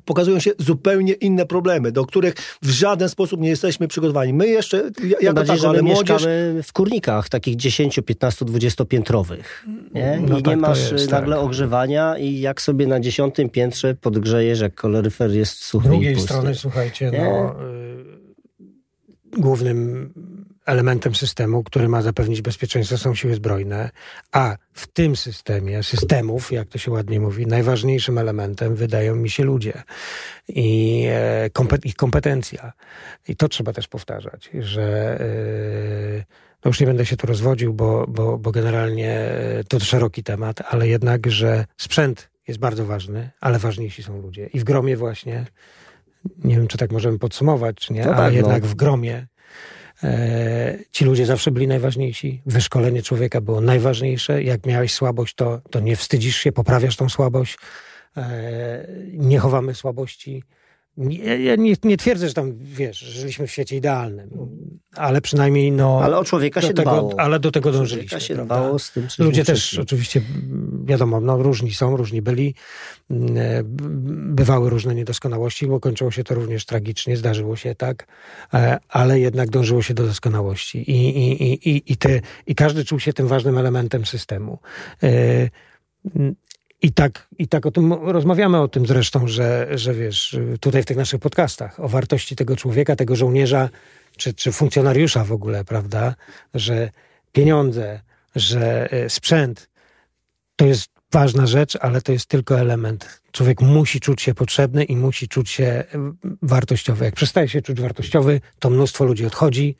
[0.04, 4.32] pokazują się zupełnie inne problemy, do których w żaden sposób nie jesteśmy przygotowani.
[4.32, 6.10] My jeszcze, jako bardziej, tako, ale młodzież...
[6.10, 9.66] mieszkamy w kurnikach, takich 10, 15, 20 piętrowych.
[9.94, 10.20] Nie?
[10.28, 11.44] No I tak nie masz jest, nagle tak.
[11.44, 16.54] ogrzewania i jak sobie na dziesiątym piętrze podgrzejesz, jak koloryfer jest suchy Z drugiej strony,
[16.54, 17.56] słuchajcie, no,
[19.36, 20.12] y, głównym
[20.66, 23.90] elementem systemu, który ma zapewnić bezpieczeństwo, są siły zbrojne,
[24.32, 29.44] a w tym systemie, systemów, jak to się ładnie mówi, najważniejszym elementem wydają mi się
[29.44, 29.82] ludzie
[30.48, 31.50] i e,
[31.84, 32.72] ich kompetencja.
[33.28, 36.24] I to trzeba też powtarzać, że e,
[36.64, 39.30] no już nie będę się tu rozwodził, bo, bo, bo generalnie
[39.68, 44.46] to szeroki temat, ale jednak, że sprzęt jest bardzo ważny, ale ważniejsi są ludzie.
[44.46, 45.46] I w gromie właśnie,
[46.44, 48.36] nie wiem, czy tak możemy podsumować, czy nie, no ale tak, no.
[48.36, 48.68] jednak no.
[48.68, 49.35] w gromie E,
[50.92, 52.42] ci ludzie zawsze byli najważniejsi.
[52.46, 54.42] Wyszkolenie człowieka było najważniejsze.
[54.42, 57.58] Jak miałeś słabość, to, to nie wstydzisz się, poprawiasz tą słabość.
[58.16, 60.42] E, nie chowamy słabości.
[61.38, 64.30] Ja nie, nie, twierdzę, że tam, wiesz, żyliśmy w świecie idealnym,
[64.94, 66.00] ale przynajmniej no...
[66.02, 67.20] Ale o człowieka się tego, dbało.
[67.20, 68.54] Ale do tego dążyliśmy, się prawda?
[68.54, 70.22] dbało z tym, Ludzie też oczywiście,
[70.84, 72.54] wiadomo, no różni są, różni byli.
[73.10, 73.62] Mm, e,
[74.34, 78.06] bywały różne niedoskonałości, bo kończyło się to również tragicznie, zdarzyło się tak,
[78.54, 80.90] e, ale jednak dążyło się do doskonałości.
[80.90, 84.58] I, i, i, i, i, te, i każdy czuł się tym ważnym elementem systemu.
[86.86, 90.86] I tak, I tak o tym rozmawiamy o tym zresztą, że, że wiesz, tutaj w
[90.86, 93.68] tych naszych podcastach, o wartości tego człowieka, tego żołnierza,
[94.16, 96.14] czy, czy funkcjonariusza w ogóle, prawda?
[96.54, 96.90] Że
[97.32, 98.00] pieniądze,
[98.36, 99.68] że e, sprzęt
[100.56, 103.22] to jest ważna rzecz, ale to jest tylko element.
[103.32, 105.84] Człowiek musi czuć się potrzebny i musi czuć się e,
[106.42, 107.04] wartościowy.
[107.04, 109.76] Jak przestaje się czuć wartościowy, to mnóstwo ludzi odchodzi,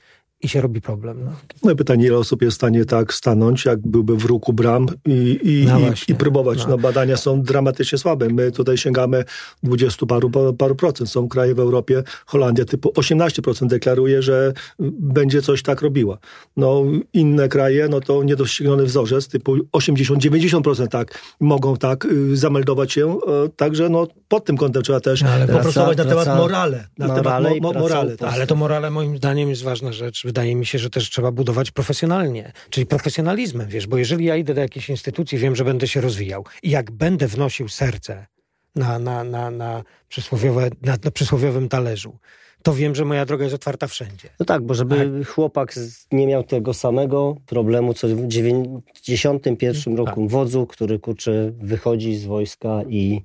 [0.47, 1.25] i się robi problem.
[1.25, 1.31] No.
[1.63, 5.41] no pytanie, ile osób jest w stanie tak stanąć, jak byłby w ruku bram i,
[5.43, 6.59] i, no i, i, próbować.
[6.59, 6.69] No.
[6.69, 6.79] no.
[6.79, 8.29] badania są dramatycznie słabe.
[8.29, 9.25] My tutaj sięgamy
[9.63, 11.11] 20 paru, paru procent.
[11.11, 14.53] Są kraje w Europie, Holandia typu 18% deklaruje, że
[14.99, 16.19] będzie coś tak robiła.
[16.57, 16.83] No
[17.13, 23.11] inne kraje, no to niedościgniony wzorzec typu 80-90% tak mogą tak y, zameldować się.
[23.11, 26.89] E, także no pod tym kątem trzeba też no, ale popracować na temat morale.
[26.99, 28.33] Na morale temat mo, mo, morale tak.
[28.33, 31.71] Ale to morale moim zdaniem jest ważna rzecz wydaje mi się, że też trzeba budować
[31.71, 36.01] profesjonalnie, czyli profesjonalizmem, wiesz, bo jeżeli ja idę do jakiejś instytucji, wiem, że będę się
[36.01, 38.27] rozwijał i jak będę wnosił serce
[38.75, 42.19] na, na, na, na, przysłowiowe, na, na przysłowiowym talerzu,
[42.63, 44.29] to wiem, że moja droga jest otwarta wszędzie.
[44.41, 45.29] No tak, bo żeby tak.
[45.29, 45.75] chłopak
[46.13, 50.31] nie miał tego samego problemu, co w 91 roku tak.
[50.31, 53.23] wodzu, który kurczę wychodzi z wojska i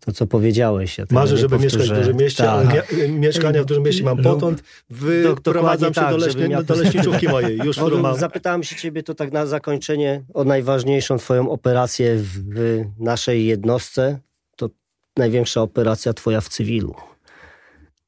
[0.00, 0.98] to, co powiedziałeś.
[0.98, 1.78] Ja Marzę, żeby powtórzę.
[1.78, 2.66] mieszkać w dużym mieście, tak.
[2.92, 4.62] ale mieszkania w dużym mieście mam potąd.
[4.90, 6.64] Wyprowadzam się tak, do, leśni, miał...
[6.64, 7.58] do leśniczówki mojej.
[7.58, 8.18] Już no, mam.
[8.18, 14.18] Zapytałem się ciebie to tak na zakończenie o najważniejszą twoją operację w naszej jednostce.
[14.56, 14.70] To
[15.16, 16.94] największa operacja twoja w cywilu.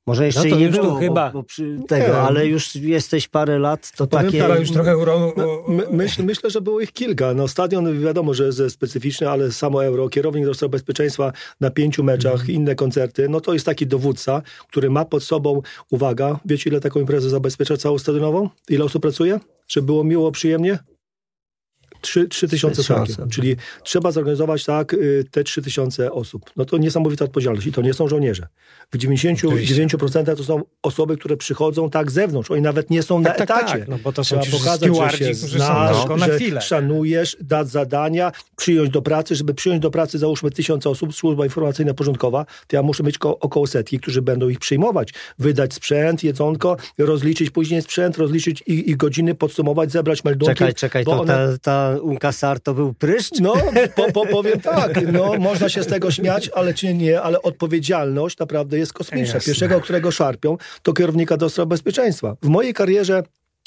[0.06, 1.30] Może jeszcze no to nie było, to chyba.
[1.30, 4.42] Bo, bo tego, nie, ale już jesteś parę lat, to takie...
[4.42, 5.32] Chyba już trochę uro...
[5.36, 7.34] no, my, myśl, myślę, że było ich kilka.
[7.34, 12.40] No, stadion wiadomo, że jest specyficzny, ale samo euro, kierownik do bezpieczeństwa na pięciu meczach,
[12.40, 12.50] mm.
[12.50, 17.00] inne koncerty, no to jest taki dowódca, który ma pod sobą, uwaga, wiecie ile taką
[17.00, 18.48] imprezę zabezpiecza całą stadionową?
[18.68, 19.40] Ile osób pracuje?
[19.68, 20.78] Żeby było miło, przyjemnie?
[22.02, 23.16] Trzy, trzy tysiące franków.
[23.30, 26.50] Czyli trzeba zorganizować tak y, te trzy tysiące osób.
[26.56, 27.66] No to niesamowita odpowiedzialność.
[27.66, 28.46] I to nie są żołnierze.
[28.92, 32.50] W 99% to są osoby, które przychodzą tak z zewnątrz.
[32.50, 33.78] Oni nawet nie są tak, na tak, etacie.
[33.78, 36.60] Tak, no bo to są Trzeba pokazać, że się znasz, no, że chwilę.
[36.60, 39.34] szanujesz, dać zadania, przyjąć do pracy.
[39.34, 43.66] Żeby przyjąć do pracy załóżmy tysiące osób, służba informacyjna porządkowa, to ja muszę mieć około
[43.66, 45.14] setki, którzy będą ich przyjmować.
[45.38, 50.54] Wydać sprzęt, jedzonko, rozliczyć później sprzęt, rozliczyć ich, ich godziny, podsumować, zebrać meldunki.
[50.54, 51.32] Czekaj, czekaj, to one...
[51.32, 53.40] ta, ta unkasar to był pryszcz?
[53.40, 53.54] No,
[53.96, 58.38] po, po, powiem tak, no, można się z tego śmiać, ale czy nie, ale odpowiedzialność
[58.38, 59.34] naprawdę jest kosmiczna.
[59.34, 59.46] Jasne.
[59.46, 62.36] Pierwszego, którego szarpią, to kierownika do spraw bezpieczeństwa.
[62.42, 63.22] W mojej karierze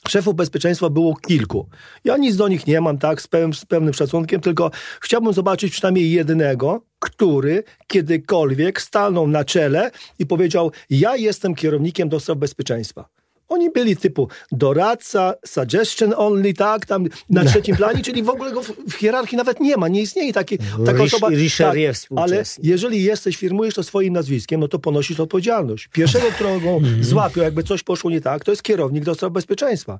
[0.07, 1.69] Szefów bezpieczeństwa było kilku.
[2.03, 4.71] Ja nic do nich nie mam, tak, z, pełnym, z pełnym szacunkiem, tylko
[5.01, 12.19] chciałbym zobaczyć przynajmniej jednego, który kiedykolwiek stanął na czele i powiedział: Ja jestem kierownikiem do
[12.19, 13.05] spraw bezpieczeństwa.
[13.49, 17.49] Oni byli typu doradca, suggestion only, tak, tam na no.
[17.49, 20.57] trzecim planie, czyli w ogóle go w, w hierarchii nawet nie ma, nie istnieje taki,
[20.85, 21.29] taka Rish, osoba.
[21.29, 25.87] Tak, ale jeżeli jesteś, firmujesz to swoim nazwiskiem, no to ponosisz odpowiedzialność.
[25.87, 27.03] Pierwszego, którego mhm.
[27.03, 29.99] złapią, jakby coś poszło nie tak, to jest kierownik do spraw bezpieczeństwa.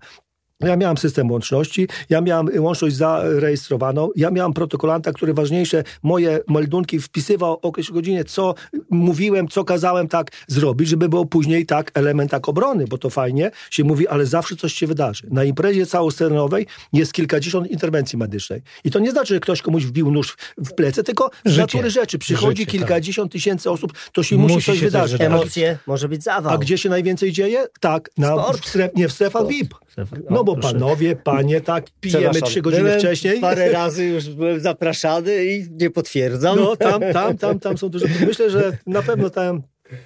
[0.60, 7.00] Ja miałem system łączności, ja miałem łączność zarejestrowaną, ja miałem protokolanta, który ważniejsze moje meldunki
[7.00, 8.56] wpisywał o określonej godzinie, co
[8.90, 13.52] mówiłem, co kazałem tak zrobić, żeby było później tak element tak obrony, bo to fajnie
[13.72, 15.28] się mówi, ale zawsze coś się wydarzy.
[15.32, 18.62] Na imprezie całostanowej jest kilkadziesiąt interwencji medycznej.
[18.84, 22.18] I to nie znaczy, że ktoś komuś wbił nóż w plecy, tylko z natury rzeczy.
[22.18, 22.72] Przychodzi Życie, tak.
[22.72, 23.34] kilkadziesiąt tak.
[23.34, 25.22] tysięcy osób, to się musi, musi coś się wydarzyć.
[25.22, 26.54] Emocje, może być zawał.
[26.54, 27.66] A gdzie się najwięcej dzieje?
[27.80, 29.85] Tak, na, w stref, nie w strefach VIP.
[30.30, 33.40] No bo panowie, panie, tak, pijemy trzy godziny byłem wcześniej.
[33.40, 36.60] Parę razy już byłem zapraszany i nie potwierdzam.
[36.60, 38.06] No tam, tam, tam, tam są duże.
[38.28, 39.62] Myślę, że na pewno tam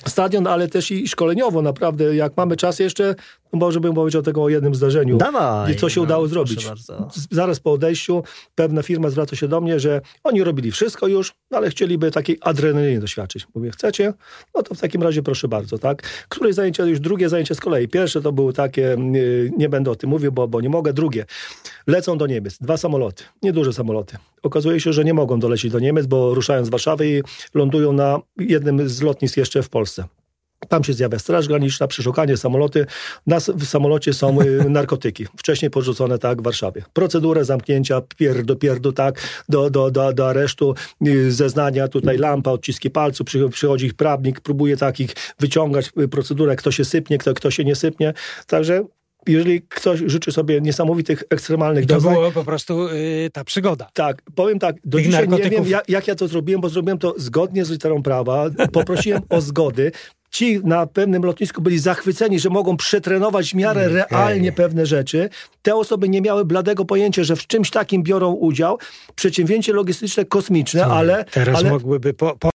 [0.05, 2.15] stadion, ale też i szkoleniowo naprawdę.
[2.15, 3.15] Jak mamy czas jeszcze,
[3.53, 5.17] no może bym powiedział tego o jednym zdarzeniu.
[5.17, 6.67] Dawaj, I co się no, udało zrobić.
[7.31, 8.23] Zaraz po odejściu
[8.55, 12.99] pewna firma zwraca się do mnie, że oni robili wszystko już, ale chcieliby takiej adrenaliny
[12.99, 13.47] doświadczyć.
[13.55, 14.13] Mówię, chcecie?
[14.55, 16.01] No to w takim razie proszę bardzo, tak?
[16.29, 17.87] Któreś zajęcie, już drugie zajęcie z kolei.
[17.87, 18.95] Pierwsze to były takie,
[19.57, 20.93] nie będę o tym mówił, bo, bo nie mogę.
[20.93, 21.25] Drugie,
[21.87, 22.57] lecą do Niemiec.
[22.57, 24.17] Dwa samoloty, nieduże samoloty.
[24.43, 27.23] Okazuje się, że nie mogą dolecieć do Niemiec, bo ruszają z Warszawy i
[27.53, 30.03] lądują na jednym z lotnisk jeszcze w Polsce.
[30.67, 32.85] Tam się zjawia Straż Graniczna, przeszukanie samoloty.
[33.27, 36.83] Na, w samolocie są y, narkotyki, wcześniej porzucone tak w Warszawie.
[36.93, 40.75] Procedurę zamknięcia, pier do pierdu, tak, do, do, do, do aresztu,
[41.07, 46.71] y, zeznania, tutaj lampa, odciski palców, przychodzi ich prawnik, próbuje takich wyciągać y, procedurę, kto
[46.71, 48.13] się sypnie, kto, kto się nie sypnie.
[48.47, 48.83] Także
[49.27, 52.13] jeżeli ktoś życzy sobie niesamowitych, ekstremalnych to doznań...
[52.13, 53.89] To było po prostu yy, ta przygoda.
[53.93, 55.51] Tak, powiem tak, do dzisiaj narkotyków...
[55.51, 59.21] nie wiem, jak, jak, ja to zrobiłem, bo zrobiłem to zgodnie z literą prawa, poprosiłem
[59.29, 59.91] o zgody,
[60.31, 64.05] Ci na pewnym lotnisku byli zachwyceni, że mogą przetrenować w miarę okay.
[64.11, 65.29] realnie pewne rzeczy.
[65.61, 68.77] Te osoby nie miały bladego pojęcia, że w czymś takim biorą udział.
[69.15, 70.93] Przedsięwzięcie logistyczne kosmiczne, Co?
[70.93, 71.25] ale...
[71.25, 71.69] Teraz ale...
[71.69, 72.49] mogłyby po, po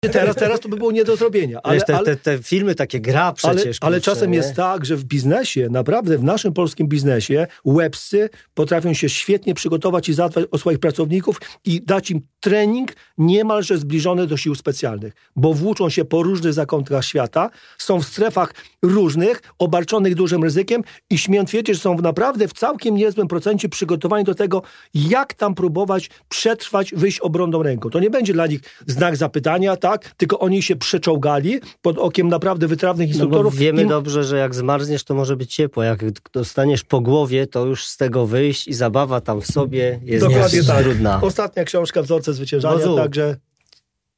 [0.00, 1.60] Teraz, teraz to by było nie do zrobienia.
[1.62, 3.78] Ale, te, te, te filmy takie gra przecież.
[3.80, 4.36] Ale, ale czasem nie?
[4.36, 10.08] jest tak, że w biznesie, naprawdę w naszym polskim biznesie, łebscy potrafią się świetnie przygotować
[10.08, 15.54] i zadbać o swoich pracowników i dać im trening niemalże zbliżony do sił specjalnych, bo
[15.54, 21.46] włóczą się po różnych zakątkach świata, są w strefach różnych, obarczonych dużym ryzykiem i śmiem
[21.46, 24.62] twierdzić, że są naprawdę w całkiem niezłym procencie przygotowani do tego,
[24.94, 27.90] jak tam próbować przetrwać, wyjść obronną ręką.
[27.90, 32.66] To nie będzie dla nich znak zapytania, tak, tylko oni się przeczołgali pod okiem naprawdę
[32.66, 33.54] wytrawnych no instruktorów.
[33.54, 35.82] No wiemy dobrze, że jak zmarzniesz, to może być ciepło.
[35.82, 36.00] Jak
[36.32, 40.62] dostaniesz po głowie, to już z tego wyjść i zabawa tam w sobie jest Dokładnie
[40.62, 40.82] tak.
[40.82, 41.20] trudna.
[41.22, 43.36] Ostatnia książka Wzorce Zwyciężania, Wozu, także...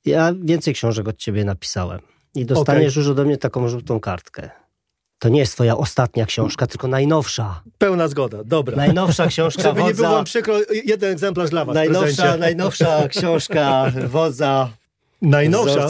[0.04, 2.00] Ja więcej książek od ciebie napisałem
[2.34, 3.02] i dostaniesz okay.
[3.02, 4.50] już ode mnie taką żółtą kartkę.
[5.18, 7.62] To nie jest twoja ostatnia książka, tylko najnowsza.
[7.78, 8.76] Pełna zgoda, dobra.
[8.76, 9.88] Najnowsza książka Żeby wodza.
[9.88, 10.54] nie było wam przykro,
[10.84, 14.70] jeden egzemplarz dla was Najnowsza, najnowsza książka wodza
[15.22, 15.88] Najnowsza,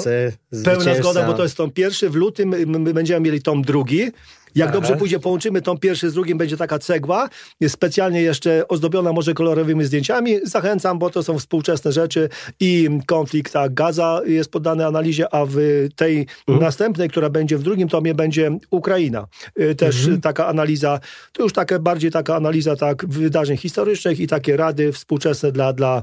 [0.65, 2.11] pełna zgoda, bo to jest tom pierwszy.
[2.11, 4.11] W lutym my będziemy mieli tom drugi.
[4.55, 4.81] Jak Aha.
[4.81, 7.29] dobrze pójdzie, połączymy tom pierwszy z drugim, będzie taka cegła,
[7.61, 10.39] jest specjalnie jeszcze ozdobiona może kolorowymi zdjęciami.
[10.43, 12.29] Zachęcam, bo to są współczesne rzeczy
[12.61, 15.57] i konflikt tak, Gaza jest poddany analizie, a w
[15.97, 16.61] tej mhm.
[16.61, 19.27] następnej, która będzie w drugim tomie, będzie Ukraina.
[19.61, 20.21] Y, też mhm.
[20.21, 21.01] taka analiza,
[21.33, 26.03] to już taka bardziej taka analiza tak wydarzeń historycznych i takie rady współczesne dla, dla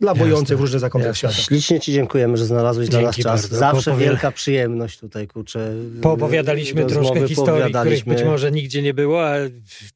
[0.00, 1.34] dla bojących w różnych zakątkach świata.
[1.34, 3.40] Ślicznie Ci dziękujemy, że znalazłeś Dzięki dla nas czas.
[3.40, 3.56] Bardzo.
[3.56, 5.74] Zawsze wielka przyjemność tutaj, kurczę.
[6.02, 9.34] Poopowiadaliśmy troszkę historii, których być może nigdzie nie było, a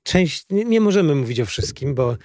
[0.03, 2.17] część, nie, nie możemy mówić o wszystkim, bo,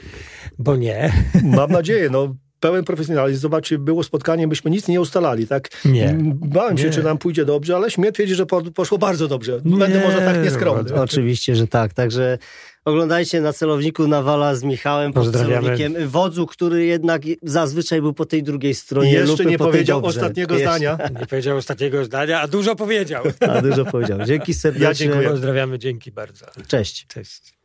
[0.60, 1.14] bo nie.
[1.44, 3.42] Mam nadzieję, no pełen profesjonalizm.
[3.42, 5.70] Zobaczcie, było spotkanie, myśmy nic nie ustalali, tak?
[5.86, 6.18] Nie.
[6.34, 6.92] Bałem się, nie.
[6.92, 9.62] czy nam pójdzie dobrze, ale śmie twierdzi, że poszło bardzo dobrze.
[9.66, 9.78] Nie.
[9.78, 10.94] Będę może tak nieskromny.
[11.02, 11.94] Oczywiście, że tak.
[11.94, 12.38] Także
[12.86, 15.96] oglądajcie na celowniku Nawala z Michałem pod celownikiem.
[16.08, 19.10] Wodzu, który jednak zazwyczaj był po tej drugiej stronie.
[19.10, 20.70] I jeszcze nie powiedział ostatniego Jeszcze.
[20.70, 20.98] zdania.
[21.20, 23.24] Nie powiedział ostatniego zdania, a dużo powiedział.
[23.40, 24.20] A dużo powiedział.
[24.26, 24.88] Dzięki serdecznie.
[24.88, 25.30] Ja dziękuję.
[25.30, 26.46] Pozdrawiamy, dzięki bardzo.
[26.68, 27.08] Cześć.
[27.08, 27.59] Cześć.